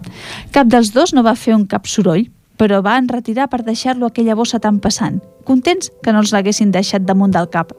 Cap 0.55 0.71
dels 0.71 0.93
dos 0.95 1.11
no 1.13 1.25
va 1.25 1.35
fer 1.35 1.55
un 1.57 1.65
cap 1.67 1.89
soroll, 1.89 2.29
però 2.55 2.83
van 2.85 3.09
retirar 3.09 3.49
per 3.49 3.63
deixar-lo 3.65 4.07
aquella 4.07 4.37
bossa 4.37 4.59
tan 4.61 4.79
passant, 4.79 5.19
contents 5.43 5.91
que 6.03 6.13
no 6.13 6.21
els 6.21 6.31
l'haguessin 6.31 6.71
deixat 6.71 7.03
damunt 7.03 7.33
del 7.33 7.49
cap. 7.49 7.73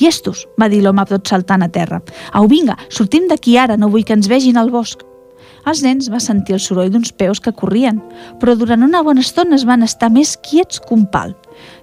Llestos, 0.00 0.46
va 0.60 0.70
dir 0.72 0.82
l'home 0.84 1.04
tot 1.08 1.26
saltant 1.28 1.62
a 1.62 1.72
terra. 1.72 2.02
Au, 2.32 2.48
vinga, 2.50 2.78
sortim 2.88 3.28
d'aquí 3.30 3.58
ara, 3.58 3.76
no 3.76 3.90
vull 3.92 4.04
que 4.04 4.16
ens 4.16 4.30
vegin 4.30 4.56
al 4.56 4.70
bosc. 4.70 5.04
Els 5.66 5.80
nens 5.82 6.06
va 6.12 6.20
sentir 6.22 6.54
el 6.54 6.60
soroll 6.62 6.92
d'uns 6.94 7.10
peus 7.18 7.40
que 7.42 7.50
corrien, 7.50 7.98
però 8.38 8.54
durant 8.54 8.84
una 8.86 9.00
bona 9.02 9.24
estona 9.24 9.56
es 9.58 9.64
van 9.66 9.82
estar 9.82 10.12
més 10.14 10.36
quiets 10.46 10.78
que 10.78 10.94
un 10.94 11.08
pal. 11.10 11.34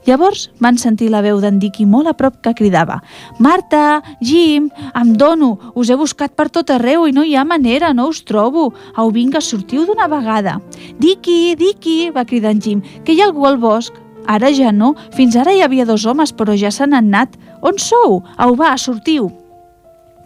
Llavors 0.08 0.46
van 0.64 0.78
sentir 0.80 1.10
la 1.12 1.24
veu 1.26 1.42
d'en 1.44 1.58
Dicky 1.60 1.84
molt 1.90 2.08
a 2.08 2.14
prop 2.16 2.38
que 2.46 2.54
cridava 2.56 3.02
«Marta, 3.44 4.02
Jim, 4.22 4.70
em 4.96 5.14
dono, 5.20 5.58
us 5.76 5.90
he 5.90 5.98
buscat 6.00 6.36
per 6.38 6.48
tot 6.54 6.72
arreu 6.72 7.08
i 7.10 7.16
no 7.16 7.26
hi 7.28 7.36
ha 7.36 7.44
manera, 7.44 7.92
no 7.94 8.08
us 8.12 8.24
trobo. 8.24 8.70
Au, 8.96 9.12
vinga, 9.12 9.42
sortiu 9.42 9.84
d'una 9.90 10.08
vegada». 10.08 10.60
«Dicky, 11.00 11.58
Dicky», 11.60 11.98
va 12.16 12.24
cridar 12.30 12.56
en 12.56 12.64
Jim, 12.64 12.88
«que 13.04 13.18
hi 13.18 13.22
ha 13.22 13.28
algú 13.32 13.50
al 13.50 13.60
bosc». 13.60 14.03
Ara 14.28 14.52
ja 14.56 14.72
no, 14.72 14.94
fins 15.16 15.36
ara 15.36 15.54
hi 15.54 15.62
havia 15.64 15.86
dos 15.86 16.06
homes, 16.06 16.34
però 16.34 16.56
ja 16.58 16.72
s'han 16.72 16.94
anat. 16.94 17.38
On 17.62 17.78
sou? 17.80 18.22
Au, 18.38 18.56
va, 18.60 18.76
sortiu. 18.78 19.32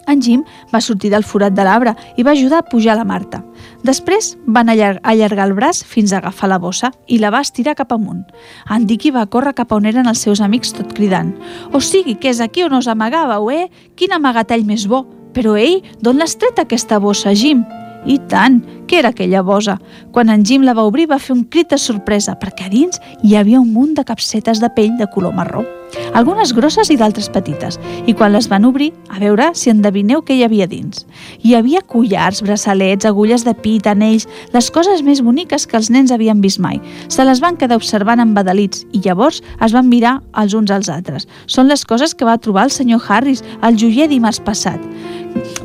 En 0.08 0.22
Jim 0.24 0.44
va 0.72 0.80
sortir 0.82 1.10
del 1.12 1.26
forat 1.28 1.54
de 1.54 1.66
l'arbre 1.68 1.92
i 2.16 2.24
va 2.24 2.32
ajudar 2.32 2.62
a 2.62 2.68
pujar 2.72 2.96
la 2.96 3.04
Marta. 3.04 3.42
Després 3.84 4.36
van 4.48 4.72
allar 4.72 4.94
allargar 5.04 5.50
el 5.50 5.56
braç 5.58 5.84
fins 5.84 6.14
a 6.14 6.22
agafar 6.22 6.48
la 6.50 6.60
bossa 6.64 6.94
i 7.08 7.20
la 7.20 7.32
va 7.34 7.44
estirar 7.44 7.76
cap 7.76 7.92
amunt. 7.92 8.24
En 8.72 8.88
Dicky 8.88 9.12
va 9.12 9.28
córrer 9.28 9.54
cap 9.58 9.76
on 9.76 9.86
eren 9.86 10.08
els 10.08 10.24
seus 10.24 10.42
amics 10.42 10.72
tot 10.78 10.96
cridant 10.96 11.34
«O 11.74 11.84
sigui, 11.84 12.16
que 12.16 12.32
és 12.32 12.40
aquí 12.40 12.64
on 12.64 12.80
us 12.80 12.88
amagàveu, 12.88 13.52
eh? 13.52 13.68
Quin 13.96 14.16
amagatall 14.16 14.64
més 14.64 14.88
bo! 14.88 15.04
Però, 15.36 15.58
ei, 15.60 15.84
d'on 16.02 16.18
l'has 16.18 16.38
tret 16.40 16.64
aquesta 16.64 17.02
bossa, 17.04 17.36
Jim?» 17.36 17.66
I 18.08 18.22
tant! 18.32 18.62
Què 18.88 19.02
era 19.02 19.10
aquella 19.12 19.42
bosa? 19.44 19.78
Quan 20.16 20.30
en 20.32 20.46
Jim 20.48 20.64
la 20.64 20.76
va 20.78 20.86
obrir 20.88 21.10
va 21.12 21.20
fer 21.20 21.36
un 21.36 21.44
crit 21.52 21.74
de 21.74 21.80
sorpresa 21.82 22.38
perquè 22.40 22.70
a 22.70 22.72
dins 22.72 23.02
hi 23.22 23.36
havia 23.36 23.60
un 23.60 23.74
munt 23.76 23.98
de 24.00 24.08
capsetes 24.08 24.64
de 24.64 24.72
pell 24.78 24.96
de 25.02 25.10
color 25.12 25.36
marró 25.36 25.66
algunes 26.14 26.54
grosses 26.54 26.90
i 26.92 26.98
d'altres 26.98 27.30
petites, 27.32 27.78
i 28.08 28.14
quan 28.18 28.34
les 28.34 28.48
van 28.52 28.66
obrir, 28.68 28.92
a 29.14 29.20
veure 29.22 29.50
si 29.58 29.72
endevineu 29.72 30.24
què 30.26 30.36
hi 30.38 30.44
havia 30.46 30.68
dins. 30.70 31.06
Hi 31.44 31.56
havia 31.58 31.84
collars, 31.86 32.42
braçalets, 32.46 33.06
agulles 33.06 33.46
de 33.46 33.54
pit, 33.54 33.88
anells, 33.88 34.28
les 34.54 34.70
coses 34.74 35.04
més 35.06 35.22
boniques 35.24 35.68
que 35.68 35.78
els 35.80 35.92
nens 35.94 36.12
havien 36.12 36.42
vist 36.42 36.60
mai. 36.64 36.82
Se 37.14 37.26
les 37.26 37.42
van 37.44 37.58
quedar 37.58 37.80
observant 37.80 38.24
embadalits 38.24 38.86
i 38.92 39.02
llavors 39.06 39.42
es 39.64 39.76
van 39.76 39.90
mirar 39.90 40.18
els 40.38 40.58
uns 40.58 40.74
als 40.74 40.90
altres. 40.90 41.28
Són 41.46 41.70
les 41.72 41.86
coses 41.86 42.16
que 42.16 42.28
va 42.28 42.38
trobar 42.38 42.68
el 42.68 42.74
senyor 42.74 43.04
Harris 43.08 43.44
al 43.62 43.78
joier 43.78 44.10
dimarts 44.10 44.42
passat. 44.44 44.82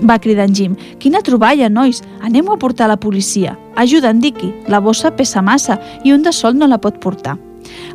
Va 0.03 0.19
cridar 0.19 0.49
en 0.49 0.55
Jim. 0.55 0.75
Quina 0.99 1.23
troballa, 1.23 1.71
nois! 1.71 2.03
anem 2.23 2.51
a 2.51 2.59
portar 2.59 2.89
a 2.89 2.95
la 2.95 3.01
policia. 3.01 3.57
Ajuda 3.77 4.11
en 4.11 4.21
Dicky. 4.21 4.53
La 4.69 4.81
bossa 4.81 5.15
pesa 5.15 5.43
massa 5.43 5.79
i 6.05 6.13
un 6.13 6.23
de 6.27 6.33
sol 6.35 6.59
no 6.59 6.67
la 6.67 6.81
pot 6.83 6.99
portar. 6.99 7.39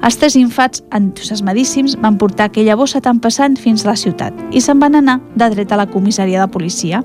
Els 0.04 0.18
tres 0.20 0.36
infats, 0.38 0.84
entusiasmadíssims, 0.94 1.98
van 2.02 2.18
portar 2.22 2.48
aquella 2.48 2.76
bossa 2.78 3.02
tan 3.02 3.20
passant 3.20 3.58
fins 3.60 3.84
a 3.84 3.92
la 3.92 3.96
ciutat 3.98 4.36
i 4.56 4.62
se'n 4.62 4.80
van 4.80 4.96
anar 4.96 5.18
de 5.36 5.50
dret 5.54 5.72
a 5.72 5.80
la 5.80 5.88
comissaria 5.90 6.42
de 6.42 6.52
policia. 6.52 7.02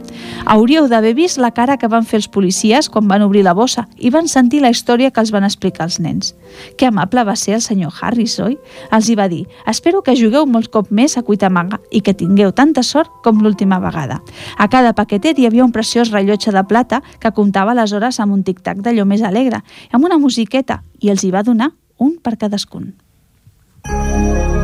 Hauríeu 0.47 0.89
d'haver 0.89 1.15
vist 1.17 1.41
la 1.41 1.53
cara 1.57 1.79
que 1.79 1.89
van 1.89 2.05
fer 2.05 2.21
els 2.21 2.29
policies 2.29 2.89
quan 2.93 3.09
van 3.09 3.25
obrir 3.25 3.43
la 3.47 3.55
bossa 3.57 3.87
i 3.99 4.13
van 4.15 4.29
sentir 4.29 4.61
la 4.63 4.71
història 4.71 5.11
que 5.11 5.21
els 5.21 5.33
van 5.33 5.45
explicar 5.45 5.89
els 5.89 5.99
nens. 6.01 6.35
Que 6.77 6.87
amable 6.87 7.25
va 7.25 7.37
ser 7.37 7.57
el 7.57 7.65
senyor 7.65 7.93
Harris, 8.01 8.39
oi? 8.41 8.59
Els 8.93 9.09
hi 9.09 9.17
va 9.19 9.29
dir, 9.29 9.47
espero 9.67 10.03
que 10.03 10.17
jugueu 10.19 10.47
molts 10.47 10.71
cop 10.73 10.91
més 10.91 11.17
a 11.17 11.25
cuitamaga 11.27 11.81
i 11.91 12.03
que 12.05 12.15
tingueu 12.15 12.53
tanta 12.53 12.83
sort 12.83 13.11
com 13.25 13.41
l'última 13.43 13.81
vegada. 13.81 14.21
A 14.59 14.69
cada 14.69 14.93
paquetet 14.93 15.39
hi 15.39 15.47
havia 15.49 15.65
un 15.65 15.73
preciós 15.73 16.13
rellotge 16.13 16.53
de 16.53 16.65
plata 16.65 17.03
que 17.21 17.33
comptava 17.33 17.75
les 17.75 17.93
hores 17.93 18.21
amb 18.21 18.37
un 18.37 18.43
tic-tac 18.45 18.83
d'allò 18.85 19.07
més 19.09 19.23
alegre, 19.23 19.63
amb 19.91 20.05
una 20.05 20.19
musiqueta, 20.19 20.83
i 21.01 21.11
els 21.11 21.25
hi 21.25 21.33
va 21.35 21.43
donar 21.43 21.73
un 22.03 22.19
per 22.23 22.37
cadascun. 22.37 22.93
When 23.87 24.62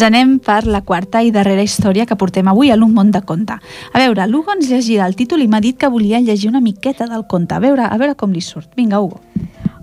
Doncs 0.00 0.14
anem 0.16 0.38
per 0.40 0.62
la 0.64 0.78
quarta 0.80 1.20
i 1.20 1.28
darrera 1.28 1.60
història 1.60 2.06
que 2.08 2.16
portem 2.16 2.46
avui 2.48 2.70
a 2.72 2.76
l'Un 2.78 2.94
món 2.96 3.10
de 3.12 3.20
conte. 3.20 3.52
A 3.60 4.00
veure, 4.00 4.24
l'Hugo 4.30 4.54
ens 4.54 4.70
llegirà 4.70 5.04
el 5.04 5.12
títol 5.12 5.42
i 5.44 5.48
m'ha 5.52 5.58
dit 5.60 5.76
que 5.76 5.90
volia 5.92 6.22
llegir 6.24 6.48
una 6.48 6.62
miqueta 6.64 7.04
del 7.04 7.26
conte. 7.28 7.52
A 7.52 7.60
veure, 7.60 7.84
a 7.84 7.98
veure 8.00 8.14
com 8.16 8.32
li 8.32 8.40
surt. 8.40 8.70
Vinga, 8.78 8.96
Hugo. 8.96 9.18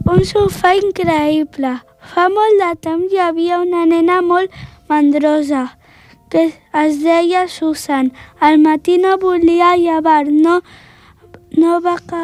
Un 0.09 0.23
sofà 0.25 0.71
increïble. 0.73 1.75
Fa 2.01 2.23
molt 2.33 2.57
de 2.63 2.69
temps 2.81 3.13
hi 3.13 3.19
havia 3.21 3.59
una 3.61 3.83
nena 3.85 4.23
molt 4.25 4.55
mandrosa 4.89 5.67
que 6.33 6.47
es 6.81 6.97
deia 7.03 7.43
Susan. 7.47 8.09
Al 8.39 8.57
matí 8.57 8.97
no 8.97 9.19
volia 9.21 9.75
llevar, 9.77 10.25
no, 10.31 10.63
no 11.53 11.75
va 11.85 11.99
que 12.09 12.23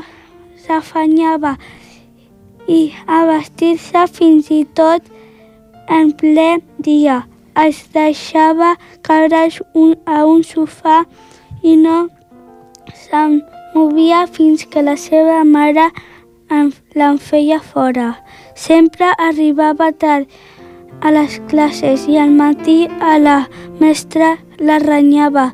s'afanyava 0.65 1.59
i 2.65 2.81
a 3.05 3.21
vestir-se 3.29 4.07
fins 4.17 4.49
i 4.49 4.63
tot 4.81 5.13
en 5.85 6.09
ple 6.17 6.47
dia. 6.81 7.19
Es 7.61 7.83
deixava 7.93 8.73
caure 9.05 9.43
a 10.05 10.23
un 10.25 10.41
sofà 10.41 11.03
i 11.61 11.75
no 11.77 12.07
se'n 12.97 13.41
movia 13.75 14.23
fins 14.25 14.65
que 14.65 14.81
la 14.81 14.95
seva 14.97 15.43
mare 15.45 15.85
en, 16.49 16.71
l'en 16.97 17.19
feia 17.21 17.59
fora. 17.59 18.09
Sempre 18.55 19.11
arribava 19.17 19.91
tard 19.91 20.25
a 21.01 21.11
les 21.13 21.39
classes 21.51 22.07
i 22.09 22.17
al 22.17 22.33
matí 22.33 22.87
a 23.01 23.17
la 23.21 23.37
mestra 23.79 24.37
la 24.57 24.79
renyava 24.81 25.51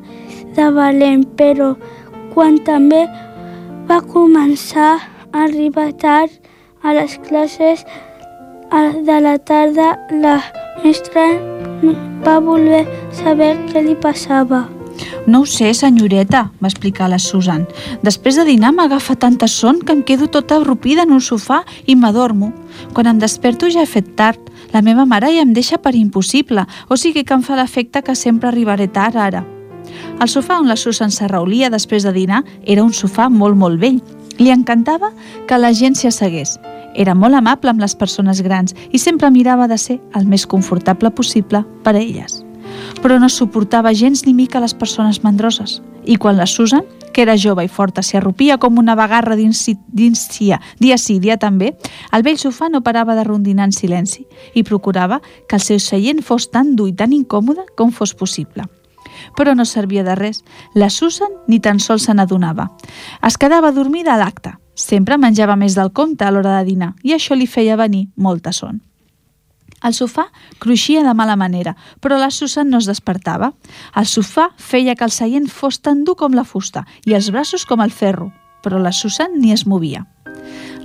de 0.56 0.68
valent, 0.72 1.24
però 1.36 1.74
quan 2.34 2.58
també 2.64 3.04
va 3.90 4.00
començar 4.00 4.92
a 4.96 5.44
arribar 5.44 5.90
tard 6.00 6.30
a 6.82 6.94
les 6.96 7.18
classes 7.28 7.84
de 8.70 9.20
la 9.20 9.38
tarda, 9.38 9.98
la 10.10 10.40
mestra 10.84 11.24
va 12.24 12.38
voler 12.38 12.84
saber 13.10 13.56
què 13.70 13.82
li 13.82 13.96
passava. 13.98 14.68
No 15.26 15.40
ho 15.42 15.46
sé, 15.46 15.72
senyoreta, 15.74 16.50
va 16.60 16.68
explicar 16.68 17.08
la 17.10 17.18
Susan. 17.18 17.66
Després 18.02 18.36
de 18.36 18.44
dinar 18.44 18.72
m'agafa 18.76 19.16
tanta 19.16 19.48
son 19.48 19.80
que 19.80 19.92
em 19.92 20.02
quedo 20.02 20.28
tota 20.28 20.60
arrupida 20.60 21.02
en 21.02 21.12
un 21.16 21.20
sofà 21.20 21.62
i 21.86 21.96
m'adormo. 21.96 22.52
Quan 22.94 23.08
em 23.10 23.18
desperto 23.18 23.70
ja 23.70 23.82
he 23.82 23.90
fet 23.90 24.14
tard. 24.16 24.38
La 24.72 24.82
meva 24.82 25.04
mare 25.04 25.32
ja 25.34 25.42
em 25.42 25.52
deixa 25.52 25.80
per 25.82 25.96
impossible, 25.96 26.66
o 26.88 26.96
sigui 26.96 27.24
que 27.24 27.34
em 27.34 27.42
fa 27.42 27.56
l'efecte 27.58 28.02
que 28.02 28.14
sempre 28.14 28.48
arribaré 28.48 28.86
tard 28.88 29.16
ara. 29.16 29.44
El 30.20 30.28
sofà 30.28 30.60
on 30.60 30.68
la 30.68 30.76
Susan 30.76 31.10
s'arraulia 31.10 31.70
després 31.70 32.04
de 32.04 32.12
dinar 32.12 32.44
era 32.64 32.84
un 32.84 32.92
sofà 32.92 33.28
molt, 33.30 33.56
molt 33.56 33.80
vell. 33.80 33.98
Li 34.38 34.52
encantava 34.54 35.10
que 35.48 35.58
la 35.58 35.72
gent 35.74 35.96
s'hi 35.98 36.08
assegués. 36.08 36.58
Era 36.94 37.14
molt 37.14 37.34
amable 37.38 37.70
amb 37.70 37.80
les 37.80 37.94
persones 37.94 38.42
grans 38.42 38.74
i 38.90 38.98
sempre 38.98 39.30
mirava 39.30 39.68
de 39.68 39.78
ser 39.78 40.00
el 40.14 40.26
més 40.26 40.46
confortable 40.46 41.10
possible 41.10 41.64
per 41.84 41.94
a 41.94 42.00
elles. 42.00 42.42
Però 43.02 43.18
no 43.18 43.28
suportava 43.28 43.94
gens 43.94 44.24
ni 44.26 44.34
mica 44.34 44.60
les 44.60 44.74
persones 44.74 45.22
mandroses. 45.24 45.80
I 46.04 46.16
quan 46.16 46.36
la 46.36 46.46
Susan, 46.46 46.84
que 47.12 47.22
era 47.22 47.36
jove 47.36 47.64
i 47.64 47.68
forta, 47.68 48.02
s'hi 48.02 48.16
arrupia 48.16 48.56
com 48.58 48.78
una 48.78 48.94
bagarra 48.96 49.36
sia, 49.36 50.60
dia 50.78 50.98
sí, 50.98 51.18
dia 51.20 51.36
també, 51.36 51.76
el 52.12 52.22
vell 52.22 52.38
sofà 52.38 52.68
no 52.70 52.82
parava 52.82 53.14
de 53.14 53.24
rondinar 53.24 53.64
en 53.64 53.72
silenci 53.72 54.26
i 54.54 54.62
procurava 54.62 55.20
que 55.48 55.56
el 55.56 55.62
seu 55.62 55.78
seient 55.78 56.22
fos 56.22 56.50
tan 56.50 56.76
dur 56.76 56.88
i 56.88 56.92
tan 56.92 57.12
incòmode 57.12 57.66
com 57.76 57.90
fos 57.92 58.14
possible 58.14 58.64
però 59.36 59.54
no 59.54 59.64
servia 59.64 60.04
de 60.04 60.14
res. 60.14 60.44
La 60.74 60.90
Susan 60.90 61.32
ni 61.46 61.60
tan 61.60 61.80
sols 61.80 62.06
se 62.08 62.14
n'adonava. 62.14 62.70
Es 63.26 63.36
quedava 63.36 63.72
dormida 63.72 64.14
a 64.14 64.20
l'acte. 64.20 64.54
Sempre 64.80 65.18
menjava 65.20 65.58
més 65.60 65.76
del 65.76 65.90
compte 65.92 66.24
a 66.24 66.30
l'hora 66.32 66.56
de 66.58 66.68
dinar 66.70 66.94
i 67.04 67.12
això 67.12 67.36
li 67.36 67.48
feia 67.50 67.76
venir 67.76 68.06
molta 68.16 68.52
son. 68.56 68.80
El 69.84 69.94
sofà 69.96 70.26
cruixia 70.60 71.02
de 71.04 71.12
mala 71.16 71.36
manera, 71.40 71.74
però 72.00 72.18
la 72.20 72.30
Susan 72.30 72.68
no 72.68 72.80
es 72.80 72.88
despertava. 72.88 73.52
El 73.96 74.08
sofà 74.08 74.50
feia 74.56 74.94
que 74.96 75.04
el 75.04 75.12
seient 75.12 75.48
fos 75.48 75.80
tan 75.80 76.04
dur 76.04 76.16
com 76.20 76.36
la 76.36 76.44
fusta 76.44 76.84
i 77.08 77.16
els 77.16 77.30
braços 77.32 77.64
com 77.68 77.80
el 77.84 77.92
ferro, 77.92 78.30
però 78.64 78.80
la 78.80 78.92
Susan 78.92 79.36
ni 79.40 79.52
es 79.52 79.66
movia. 79.66 80.04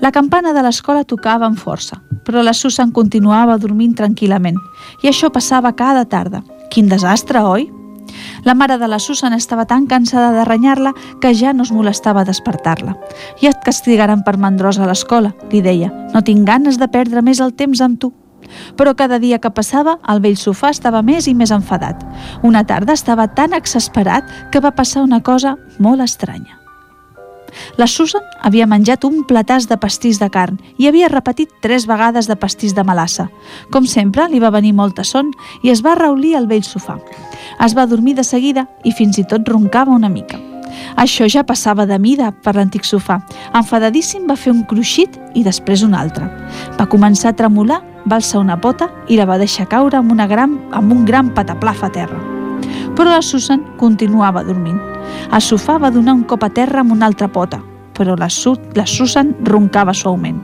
La 0.04 0.12
campana 0.12 0.52
de 0.56 0.64
l'escola 0.64 1.08
tocava 1.08 1.48
amb 1.48 1.60
força, 1.60 2.02
però 2.28 2.43
la 2.43 2.56
Susan 2.56 2.91
continuava 2.91 3.60
dormint 3.60 3.96
tranquil·lament 3.96 4.60
i 5.04 5.12
això 5.12 5.32
passava 5.32 5.76
cada 5.76 6.04
tarda. 6.08 6.43
Quin 6.72 6.91
desastre, 6.91 7.43
oi? 7.43 7.68
La 8.46 8.54
mare 8.54 8.78
de 8.78 8.88
la 8.88 9.00
Susan 9.00 9.34
estava 9.34 9.66
tan 9.66 9.88
cansada 9.88 10.32
de 10.32 10.43
renyar-la 10.46 10.93
que 11.20 11.34
ja 11.34 11.52
no 11.52 11.64
es 11.66 11.72
molestava 11.74 12.22
a 12.22 12.28
despertar-la. 12.28 12.93
Ja 13.41 13.50
et 13.50 13.64
castigaran 13.66 14.22
per 14.24 14.38
mandrosa 14.38 14.84
a 14.86 14.89
l'escola, 14.89 15.34
li 15.50 15.64
deia. 15.66 15.89
No 16.14 16.22
tinc 16.22 16.46
ganes 16.46 16.78
de 16.78 16.88
perdre 16.88 17.26
més 17.26 17.41
el 17.41 17.56
temps 17.58 17.82
amb 17.82 17.98
tu. 18.00 18.12
Però 18.78 18.93
cada 18.93 19.18
dia 19.18 19.39
que 19.41 19.50
passava, 19.50 19.98
el 20.14 20.22
vell 20.22 20.38
sofà 20.38 20.70
estava 20.70 21.02
més 21.02 21.26
i 21.26 21.34
més 21.34 21.50
enfadat. 21.50 22.06
Una 22.46 22.62
tarda 22.70 22.93
estava 22.93 23.26
tan 23.34 23.58
exasperat 23.58 24.30
que 24.54 24.62
va 24.62 24.76
passar 24.78 25.02
una 25.02 25.24
cosa 25.26 25.58
molt 25.80 26.06
estranya. 26.06 26.64
La 27.78 27.88
Susan 27.88 28.24
havia 28.41 28.68
menjat 28.68 29.06
un 29.08 29.24
platàs 29.28 29.68
de 29.70 29.78
pastís 29.78 30.20
de 30.22 30.30
carn 30.32 30.58
i 30.78 30.88
havia 30.88 31.10
repetit 31.12 31.51
tres 31.62 31.88
vegades 31.88 32.28
de 32.28 32.36
pastís 32.39 32.76
de 32.76 32.84
melassa. 32.84 33.30
Com 33.72 33.88
sempre, 33.89 34.28
li 34.30 34.39
va 34.39 34.53
venir 34.53 34.74
molta 34.74 35.03
son 35.03 35.32
i 35.64 35.72
es 35.74 35.84
va 35.86 35.95
reulir 35.99 36.36
al 36.36 36.47
vell 36.47 36.66
sofà. 36.66 36.97
Es 37.64 37.76
va 37.78 37.88
dormir 37.88 38.16
de 38.16 38.24
seguida 38.24 38.68
i 38.84 38.91
fins 38.91 39.20
i 39.20 39.28
tot 39.28 39.47
roncava 39.47 39.95
una 39.95 40.10
mica. 40.10 40.39
Això 40.95 41.28
ja 41.32 41.43
passava 41.47 41.86
de 41.86 41.97
mida 41.99 42.32
per 42.43 42.56
l'antic 42.56 42.86
sofà. 42.88 43.20
Enfadadíssim 43.56 44.28
va 44.28 44.38
fer 44.39 44.53
un 44.53 44.64
cruixit 44.68 45.20
i 45.36 45.43
després 45.43 45.84
un 45.88 45.95
altre. 45.95 46.30
Va 46.80 46.89
començar 46.91 47.32
a 47.32 47.39
tremolar, 47.39 47.82
va 48.06 48.20
alçar 48.20 48.43
una 48.43 48.60
pota 48.62 48.91
i 49.08 49.20
la 49.20 49.28
va 49.30 49.41
deixar 49.41 49.70
caure 49.72 49.99
amb, 49.99 50.12
una 50.12 50.28
gran, 50.28 50.60
amb 50.72 50.91
un 50.91 51.06
gran 51.06 51.34
pataplaf 51.36 51.84
a 51.84 51.91
terra. 51.91 52.34
Però 52.95 53.10
la 53.10 53.22
Susan 53.22 53.64
continuava 53.80 54.43
dormint. 54.43 54.80
El 55.32 55.41
sofà 55.41 55.78
va 55.82 55.91
donar 55.91 56.16
un 56.16 56.26
cop 56.28 56.43
a 56.43 56.49
terra 56.49 56.82
amb 56.82 56.93
una 56.95 57.08
altra 57.10 57.28
pota, 57.28 57.62
però 57.97 58.16
la, 58.18 58.30
Su 58.30 58.56
la 58.76 58.86
Susan 58.86 59.34
roncava 59.43 59.93
suaument. 59.93 60.41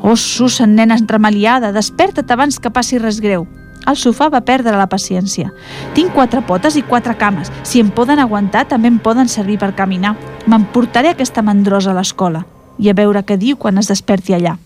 Oh, 0.00 0.16
Susan, 0.16 0.74
nena 0.74 0.96
entremaliada, 0.96 1.72
desperta't 1.72 2.30
abans 2.32 2.58
que 2.58 2.70
passi 2.70 2.98
res 2.98 3.20
greu. 3.20 3.46
El 3.88 3.96
sofà 3.96 4.28
va 4.28 4.42
perdre 4.44 4.76
la 4.76 4.88
paciència. 4.92 5.50
Tinc 5.96 6.12
quatre 6.14 6.44
potes 6.44 6.76
i 6.76 6.84
quatre 6.84 7.16
cames. 7.16 7.52
Si 7.64 7.80
em 7.80 7.90
poden 7.90 8.20
aguantar, 8.20 8.66
també 8.68 8.92
em 8.92 9.00
poden 9.00 9.28
servir 9.28 9.58
per 9.58 9.74
caminar. 9.74 10.16
M'emportaré 10.46 11.14
aquesta 11.14 11.42
mandrosa 11.42 11.94
a 11.94 11.96
l'escola 11.96 12.44
i 12.80 12.88
a 12.88 12.96
veure 12.96 13.22
què 13.26 13.36
diu 13.38 13.58
quan 13.60 13.78
es 13.78 13.90
desperti 13.92 14.34
allà. 14.34 14.56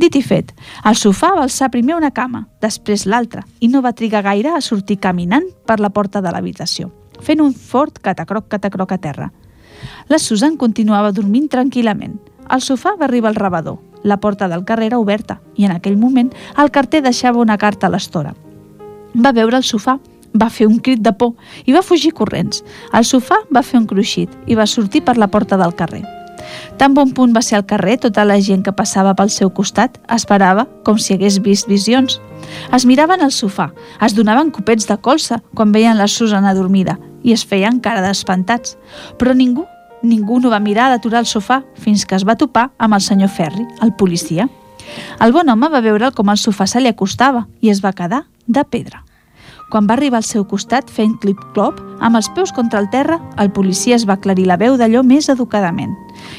Dit 0.00 0.16
i 0.16 0.22
fet, 0.24 0.54
el 0.88 0.96
sofà 0.96 1.34
va 1.36 1.44
alçar 1.44 1.68
primer 1.70 1.98
una 1.98 2.10
cama, 2.16 2.46
després 2.64 3.04
l'altra, 3.06 3.44
i 3.60 3.68
no 3.68 3.82
va 3.84 3.92
trigar 3.92 4.24
gaire 4.24 4.54
a 4.56 4.62
sortir 4.64 4.98
caminant 4.98 5.46
per 5.68 5.78
la 5.80 5.92
porta 5.92 6.22
de 6.24 6.32
l'habitació, 6.32 6.90
fent 7.20 7.44
un 7.44 7.52
fort 7.52 8.00
catacroc 8.00 8.48
catacroc 8.48 8.96
a 8.96 8.98
terra. 8.98 9.30
La 10.08 10.18
Susan 10.18 10.56
continuava 10.56 11.12
dormint 11.12 11.48
tranquil·lament. 11.52 12.16
Al 12.48 12.64
sofà 12.64 12.96
va 12.98 13.06
arribar 13.06 13.34
el 13.34 13.38
rebador. 13.38 13.78
La 14.02 14.18
porta 14.18 14.48
del 14.48 14.64
carrer 14.64 14.88
era 14.88 14.98
oberta 14.98 15.40
i 15.56 15.66
en 15.66 15.74
aquell 15.74 15.98
moment 15.98 16.30
el 16.56 16.70
carter 16.70 17.02
deixava 17.02 17.42
una 17.42 17.58
carta 17.58 17.88
a 17.88 17.92
l'estora. 17.92 18.34
Va 19.14 19.34
veure 19.36 19.58
el 19.58 19.66
sofà, 19.66 19.98
va 20.34 20.50
fer 20.50 20.68
un 20.68 20.78
crit 20.78 21.02
de 21.02 21.12
por 21.12 21.34
i 21.66 21.74
va 21.74 21.82
fugir 21.82 22.14
corrents. 22.14 22.62
El 22.92 23.04
sofà 23.04 23.42
va 23.54 23.62
fer 23.62 23.80
un 23.80 23.90
cruixit 23.90 24.32
i 24.46 24.54
va 24.54 24.66
sortir 24.66 25.04
per 25.04 25.18
la 25.18 25.28
porta 25.28 25.58
del 25.60 25.74
carrer. 25.74 26.17
Tan 26.78 26.94
bon 26.94 27.10
punt 27.14 27.34
va 27.34 27.42
ser 27.42 27.58
al 27.58 27.66
carrer, 27.66 27.98
tota 27.98 28.24
la 28.24 28.38
gent 28.40 28.62
que 28.66 28.74
passava 28.76 29.14
pel 29.18 29.30
seu 29.34 29.50
costat 29.50 29.98
esperava 30.14 30.66
com 30.86 30.98
si 30.98 31.14
hagués 31.14 31.40
vist 31.44 31.68
visions. 31.68 32.20
Es 32.74 32.86
miraven 32.86 33.24
al 33.24 33.34
sofà, 33.34 33.70
es 34.04 34.14
donaven 34.14 34.52
copets 34.54 34.86
de 34.88 34.96
colza 35.02 35.40
quan 35.54 35.72
veien 35.72 35.98
la 35.98 36.08
Susana 36.08 36.54
dormida 36.54 36.98
i 37.22 37.34
es 37.34 37.44
feien 37.44 37.80
cara 37.80 38.04
d'espantats. 38.04 38.76
Però 39.18 39.34
ningú, 39.34 39.66
ningú 40.02 40.38
no 40.40 40.52
va 40.54 40.62
mirar 40.62 40.88
d'aturar 40.92 41.24
el 41.24 41.30
sofà 41.30 41.62
fins 41.74 42.06
que 42.06 42.16
es 42.16 42.26
va 42.26 42.38
topar 42.38 42.70
amb 42.78 42.94
el 42.94 43.04
senyor 43.04 43.32
Ferri, 43.34 43.66
el 43.82 43.94
policia. 43.98 44.48
El 45.20 45.34
bon 45.34 45.48
home 45.50 45.68
va 45.68 45.84
veure 45.84 46.12
com 46.14 46.30
el 46.30 46.40
sofà 46.40 46.66
se 46.70 46.80
li 46.80 46.88
acostava 46.88 47.46
i 47.60 47.74
es 47.74 47.84
va 47.84 47.92
quedar 47.92 48.24
de 48.46 48.64
pedra. 48.64 49.07
Quan 49.68 49.84
va 49.84 49.98
arribar 49.98 50.22
al 50.22 50.24
seu 50.24 50.46
costat 50.48 50.88
fent 50.88 51.18
clip-clop, 51.20 51.80
amb 52.00 52.16
els 52.16 52.30
peus 52.32 52.54
contra 52.56 52.80
el 52.80 52.88
terra, 52.88 53.18
el 53.36 53.50
policia 53.52 53.98
es 53.98 54.06
va 54.08 54.16
aclarir 54.16 54.46
la 54.48 54.56
veu 54.56 54.78
d'allò 54.80 55.02
més 55.04 55.28
educadament. 55.28 55.92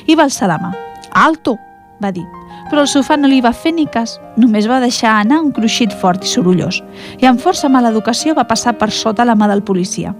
I 0.10 0.16
va 0.18 0.26
alçar 0.26 0.50
la 0.50 0.58
mà. 0.62 0.72
Alto! 1.14 1.58
va 2.02 2.14
dir. 2.16 2.26
Però 2.72 2.82
el 2.82 2.88
sofà 2.88 3.18
no 3.20 3.28
li 3.28 3.42
va 3.44 3.52
fer 3.52 3.74
ni 3.76 3.86
cas, 3.92 4.16
només 4.38 4.70
va 4.70 4.80
deixar 4.80 5.18
anar 5.20 5.42
un 5.44 5.52
cruixit 5.52 5.94
fort 6.02 6.24
i 6.24 6.30
sorollós, 6.32 6.80
i 7.20 7.28
amb 7.28 7.42
força 7.44 7.70
mala 7.70 7.92
educació 7.92 8.34
va 8.38 8.48
passar 8.48 8.78
per 8.80 8.90
sota 8.90 9.26
la 9.28 9.36
mà 9.36 9.50
del 9.52 9.66
policia. 9.68 10.16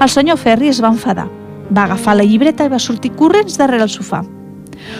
El 0.00 0.08
senyor 0.08 0.38
Ferri 0.40 0.70
es 0.72 0.80
va 0.82 0.92
enfadar, 0.94 1.28
va 1.70 1.84
agafar 1.84 2.16
la 2.16 2.24
llibreta 2.24 2.64
i 2.64 2.72
va 2.72 2.80
sortir 2.80 3.12
corrents 3.18 3.58
darrere 3.60 3.84
el 3.84 3.92
sofà. 3.92 4.22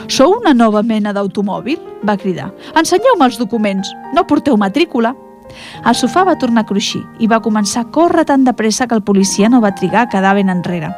Sou 0.07 0.37
una 0.41 0.55
nova 0.55 0.83
mena 0.83 1.15
d'automòbil? 1.15 1.79
va 2.07 2.19
cridar. 2.19 2.53
Ensenyeu-me 2.79 3.27
els 3.27 3.39
documents, 3.39 3.91
no 4.15 4.27
porteu 4.27 4.59
matrícula. 4.61 5.15
El 5.85 5.95
sofà 5.95 6.25
va 6.29 6.39
tornar 6.39 6.65
a 6.65 6.69
cruixir 6.69 7.03
i 7.19 7.29
va 7.31 7.43
començar 7.45 7.85
a 7.85 7.91
córrer 7.95 8.25
tan 8.29 8.45
de 8.45 8.55
pressa 8.57 8.87
que 8.87 8.97
el 8.97 9.03
policia 9.03 9.49
no 9.49 9.61
va 9.61 9.75
trigar 9.75 10.07
a 10.07 10.11
quedar 10.13 10.35
ben 10.37 10.51
enrere. 10.53 10.91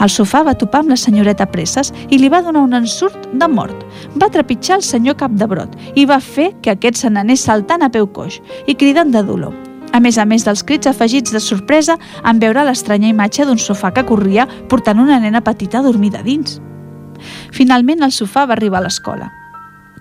El 0.00 0.10
sofà 0.10 0.42
va 0.46 0.56
topar 0.58 0.82
amb 0.82 0.92
la 0.92 0.98
senyoreta 1.00 1.46
Presses 1.50 1.92
i 2.10 2.18
li 2.18 2.28
va 2.28 2.42
donar 2.42 2.64
un 2.66 2.74
ensurt 2.74 3.28
de 3.32 3.48
mort. 3.48 3.84
Va 4.20 4.30
trepitjar 4.30 4.80
el 4.80 4.86
senyor 4.86 5.18
Capdebrot 5.20 5.76
i 5.94 6.06
va 6.06 6.20
fer 6.20 6.52
que 6.62 6.74
aquest 6.74 7.00
se 7.00 7.10
n'anés 7.10 7.44
saltant 7.46 7.84
a 7.84 7.90
peu 7.90 8.06
coix 8.06 8.40
i 8.66 8.74
cridant 8.74 9.12
de 9.14 9.22
dolor. 9.22 9.54
A 9.94 10.00
més 10.02 10.18
a 10.18 10.24
més 10.26 10.42
dels 10.42 10.64
crits 10.66 10.90
afegits 10.90 11.30
de 11.30 11.40
sorpresa 11.40 11.94
en 12.26 12.40
veure 12.42 12.64
l'estranya 12.66 13.12
imatge 13.12 13.46
d'un 13.46 13.60
sofà 13.62 13.92
que 13.94 14.06
corria 14.08 14.48
portant 14.68 14.98
una 14.98 15.20
nena 15.22 15.44
petita 15.46 15.84
dormida 15.86 16.24
dins. 16.26 16.58
Finalment 17.54 18.02
el 18.02 18.12
sofà 18.12 18.48
va 18.50 18.58
arribar 18.58 18.82
a 18.82 18.88
l'escola. 18.88 19.30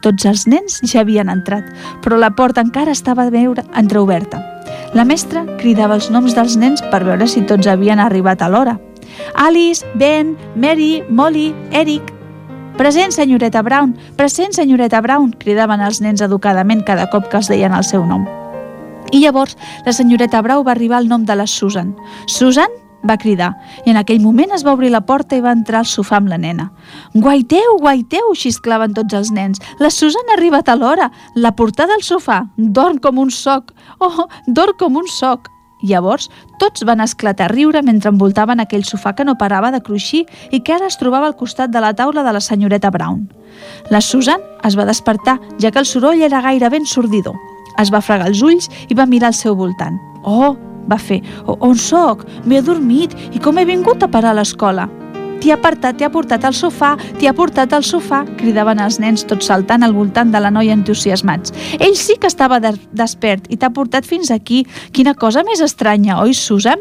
Tots 0.04 0.26
els 0.28 0.48
nens 0.52 0.82
ja 0.84 1.02
havien 1.02 1.32
entrat, 1.32 1.70
però 2.04 2.18
la 2.20 2.34
porta 2.36 2.62
encara 2.62 2.92
estava 2.92 3.30
veure 3.32 3.64
entreoberta. 3.80 4.42
La 4.94 5.06
mestra 5.08 5.46
cridava 5.62 5.96
els 5.96 6.10
noms 6.12 6.36
dels 6.36 6.58
nens 6.60 6.84
per 6.92 7.06
veure 7.08 7.28
si 7.28 7.46
tots 7.48 7.70
havien 7.72 8.04
arribat 8.04 8.44
a 8.44 8.50
l'hora. 8.52 8.76
Alice, 9.40 9.86
Ben, 9.96 10.36
Mary, 10.56 11.04
Molly, 11.10 11.54
Eric... 11.72 12.12
Present, 12.78 13.14
senyoreta 13.14 13.62
Brown! 13.62 13.96
Present, 14.18 14.56
senyoreta 14.58 15.00
Brown! 15.02 15.32
cridaven 15.40 15.82
els 15.86 16.02
nens 16.02 16.26
educadament 16.26 16.82
cada 16.84 17.06
cop 17.14 17.30
que 17.30 17.38
els 17.38 17.52
deien 17.54 17.74
el 17.74 17.86
seu 17.86 18.06
nom. 18.06 18.26
I 19.14 19.22
llavors 19.22 19.56
la 19.86 19.94
senyoreta 19.94 20.42
Brau 20.42 20.66
va 20.66 20.74
arribar 20.74 20.98
al 20.98 21.08
nom 21.08 21.24
de 21.24 21.38
la 21.38 21.46
Susan. 21.48 21.94
Susan? 22.26 22.83
Va 23.08 23.18
cridar, 23.18 23.52
i 23.86 23.92
en 23.92 24.00
aquell 24.00 24.22
moment 24.24 24.54
es 24.56 24.66
va 24.66 24.74
obrir 24.74 24.92
la 24.94 25.04
porta 25.06 25.38
i 25.38 25.44
va 25.44 25.54
entrar 25.56 25.84
al 25.84 25.90
sofà 25.90 26.20
amb 26.22 26.32
la 26.32 26.40
nena. 26.40 26.70
Guaiteu, 27.14 27.78
guaiteu, 27.82 28.34
xisclaven 28.36 28.94
tots 28.98 29.14
els 29.14 29.32
nens. 29.32 29.62
La 29.80 29.92
Susan 29.92 30.30
ha 30.30 30.38
arribat 30.38 30.70
a 30.70 30.78
l'hora. 30.80 31.10
La 31.36 31.54
portada 31.56 31.96
al 31.96 32.06
sofà. 32.06 32.44
Dorm 32.58 33.00
com 33.04 33.20
un 33.20 33.32
soc. 33.32 33.74
Oh, 34.00 34.28
dorm 34.48 34.78
com 34.80 35.02
un 35.02 35.10
soc. 35.12 35.50
Llavors, 35.84 36.30
tots 36.60 36.86
van 36.88 37.04
esclatar 37.04 37.50
a 37.50 37.52
riure 37.52 37.82
mentre 37.84 38.08
envoltaven 38.14 38.64
aquell 38.64 38.86
sofà 38.88 39.12
que 39.18 39.26
no 39.28 39.36
parava 39.36 39.72
de 39.74 39.82
cruixir 39.84 40.24
i 40.56 40.62
que 40.64 40.72
ara 40.78 40.88
es 40.88 40.96
trobava 40.98 41.28
al 41.28 41.36
costat 41.36 41.74
de 41.74 41.82
la 41.84 41.92
taula 41.94 42.24
de 42.24 42.32
la 42.32 42.40
senyoreta 42.40 42.92
Brown. 42.92 43.28
La 43.92 44.00
Susan 44.00 44.40
es 44.64 44.78
va 44.80 44.88
despertar, 44.88 45.42
ja 45.60 45.72
que 45.72 45.84
el 45.84 45.90
soroll 45.90 46.24
era 46.24 46.42
gairebé 46.42 46.80
ensordidor. 46.80 47.36
Es 47.82 47.92
va 47.92 48.02
fregar 48.06 48.30
els 48.32 48.42
ulls 48.42 48.70
i 48.88 48.96
va 48.96 49.10
mirar 49.10 49.34
al 49.34 49.36
seu 49.36 49.58
voltant. 49.60 50.00
Oh, 50.24 50.56
va 50.88 50.98
fer. 50.98 51.22
"O- 51.46 51.58
On 51.60 51.76
sóc? 51.76 52.26
M'he 52.46 52.58
adormit. 52.58 53.16
I 53.34 53.40
com 53.40 53.58
he 53.58 53.66
vingut 53.66 54.04
a 54.04 54.08
parar 54.08 54.32
a 54.32 54.34
l'escola? 54.34 54.90
T'hi 55.40 55.52
ha 55.52 55.58
portat, 55.60 55.98
t'hi 55.98 56.06
ha 56.06 56.10
portat 56.10 56.46
al 56.46 56.54
sofà, 56.54 56.98
t'hi 57.20 57.28
ha 57.28 57.34
portat 57.34 57.74
al 57.74 57.84
sofà, 57.84 58.24
cridaven 58.38 58.80
els 58.80 58.98
nens 59.00 59.26
tots 59.26 59.46
saltant 59.46 59.84
al 59.84 59.92
voltant 59.92 60.32
de 60.32 60.40
la 60.40 60.50
noia 60.50 60.72
entusiasmats. 60.72 61.52
Ell 61.80 61.96
sí 61.98 62.16
que 62.18 62.28
estava 62.28 62.62
de 62.62 62.72
despert 62.94 63.48
i 63.52 63.58
t'ha 63.58 63.70
portat 63.70 64.06
fins 64.06 64.32
aquí. 64.32 64.66
Quina 64.94 65.14
cosa 65.16 65.44
més 65.44 65.60
estranya, 65.60 66.22
oi, 66.22 66.34
Susan? 66.34 66.78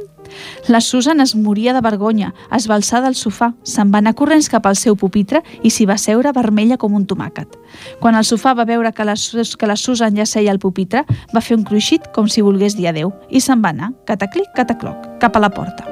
La 0.68 0.80
Susan 0.80 1.20
es 1.20 1.34
moria 1.34 1.72
de 1.72 1.80
vergonya, 1.80 2.32
es 2.54 2.68
va 2.70 2.76
alçar 2.76 3.02
del 3.04 3.16
sofà, 3.18 3.52
se'n 3.62 3.92
va 3.92 4.00
anar 4.02 4.14
corrents 4.18 4.48
cap 4.52 4.66
al 4.66 4.76
seu 4.76 4.96
pupitre 4.96 5.42
i 5.62 5.70
s'hi 5.70 5.86
va 5.86 5.98
seure 5.98 6.32
vermella 6.32 6.78
com 6.78 6.94
un 6.94 7.06
tomàquet. 7.06 7.58
Quan 8.00 8.18
el 8.18 8.26
sofà 8.28 8.54
va 8.58 8.68
veure 8.68 8.92
que 8.92 9.04
la, 9.04 9.14
que 9.16 9.70
la 9.70 9.76
Susan 9.76 10.16
ja 10.16 10.26
seia 10.26 10.52
al 10.52 10.60
pupitre, 10.62 11.04
va 11.34 11.40
fer 11.40 11.56
un 11.56 11.64
cruixit 11.64 12.12
com 12.14 12.28
si 12.28 12.42
volgués 12.42 12.76
dir 12.76 12.88
adeu 12.90 13.12
i 13.30 13.40
se'n 13.40 13.62
va 13.64 13.72
anar, 13.74 13.92
cataclic, 14.06 14.52
catacloc, 14.56 15.18
cap 15.20 15.36
a 15.36 15.42
la 15.42 15.50
porta. 15.50 15.88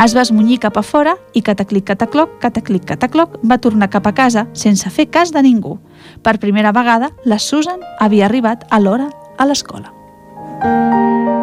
Es 0.00 0.14
va 0.16 0.22
esmunyir 0.24 0.58
cap 0.62 0.78
a 0.80 0.82
fora 0.82 1.16
i 1.36 1.42
cataclic, 1.44 1.84
catacloc, 1.90 2.38
cataclic, 2.40 2.86
catacloc, 2.88 3.36
va 3.44 3.60
tornar 3.60 3.90
cap 3.92 4.06
a 4.08 4.14
casa 4.16 4.46
sense 4.54 4.88
fer 4.90 5.10
cas 5.12 5.34
de 5.36 5.42
ningú. 5.44 5.76
Per 6.24 6.38
primera 6.40 6.72
vegada, 6.72 7.12
la 7.24 7.38
Susan 7.38 7.84
havia 7.98 8.26
arribat 8.30 8.64
a 8.70 8.80
l'hora 8.80 9.10
a 9.36 9.46
l'escola. 9.46 9.92
Every 10.62 11.39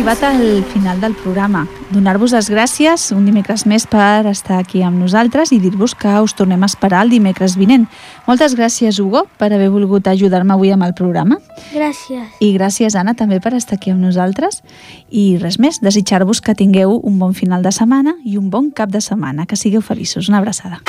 arribat 0.00 0.22
al 0.22 0.64
final 0.64 0.98
del 0.98 1.14
programa. 1.14 1.66
Donar-vos 1.90 2.32
les 2.32 2.46
gràcies 2.48 3.10
un 3.12 3.26
dimecres 3.28 3.66
més 3.68 3.84
per 3.90 4.24
estar 4.30 4.56
aquí 4.56 4.80
amb 4.80 4.96
nosaltres 4.96 5.52
i 5.52 5.58
dir-vos 5.60 5.92
que 5.98 6.14
us 6.24 6.32
tornem 6.38 6.62
a 6.62 6.70
esperar 6.70 7.02
el 7.04 7.12
dimecres 7.12 7.56
vinent. 7.60 7.84
Moltes 8.24 8.54
gràcies, 8.56 8.96
Hugo, 8.98 9.26
per 9.36 9.50
haver 9.52 9.68
volgut 9.68 10.08
ajudar-me 10.08 10.54
avui 10.54 10.72
amb 10.72 10.86
el 10.88 10.94
programa. 10.94 11.36
Gràcies. 11.74 12.40
I 12.40 12.52
gràcies, 12.56 12.96
Anna, 12.96 13.12
també 13.12 13.42
per 13.44 13.52
estar 13.58 13.76
aquí 13.76 13.92
amb 13.92 14.00
nosaltres. 14.00 14.62
I 15.10 15.36
res 15.42 15.60
més, 15.60 15.82
desitjar-vos 15.84 16.40
que 16.40 16.54
tingueu 16.54 16.96
un 16.96 17.18
bon 17.18 17.34
final 17.34 17.62
de 17.62 17.76
setmana 17.76 18.16
i 18.24 18.38
un 18.38 18.48
bon 18.48 18.70
cap 18.70 18.88
de 18.88 19.04
setmana. 19.04 19.44
Que 19.44 19.60
sigueu 19.60 19.82
feliços. 19.82 20.32
Una 20.32 20.38
abraçada. 20.38 20.80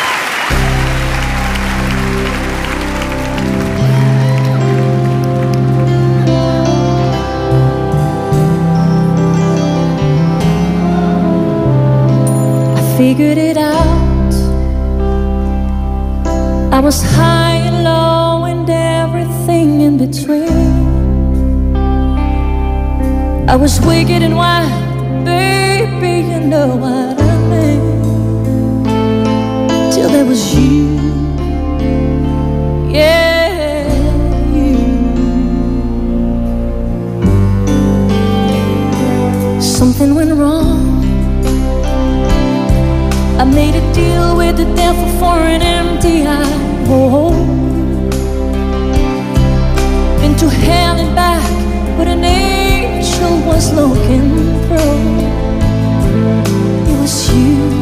Figured 13.11 13.37
it 13.37 13.57
out. 13.57 14.33
I 16.71 16.79
was 16.79 17.03
high 17.03 17.57
and 17.67 17.83
low 17.83 18.45
and 18.45 18.69
everything 18.69 19.81
in 19.81 19.97
between. 19.97 20.71
I 23.49 23.55
was 23.57 23.81
wicked 23.81 24.21
and 24.27 24.37
wild, 24.37 24.71
baby, 25.25 26.13
you 26.31 26.39
know 26.51 26.69
what 26.83 27.15
I 27.31 27.33
mean. 27.51 27.83
Till 29.91 30.09
there 30.15 30.27
was 30.31 30.43
you, 30.55 30.79
yeah, 32.97 33.91
you. 34.55 34.77
Something 39.61 40.15
went 40.15 40.31
wrong. 40.31 40.80
I 43.41 43.43
made 43.43 43.73
a 43.73 43.81
deal 43.91 44.37
with 44.37 44.57
the 44.57 44.65
devil 44.75 45.07
for 45.17 45.39
an 45.39 45.63
empty 45.63 46.27
eye. 46.27 46.85
Oh, 46.87 47.31
been 50.21 50.35
to 50.35 50.47
hell 50.47 50.97
and 50.97 51.15
back, 51.15 51.49
but 51.97 52.07
an 52.07 52.23
angel 52.23 53.39
was 53.47 53.73
looking 53.73 54.29
through. 54.67 55.25
It 56.85 57.01
was 57.01 57.33
you, 57.33 57.80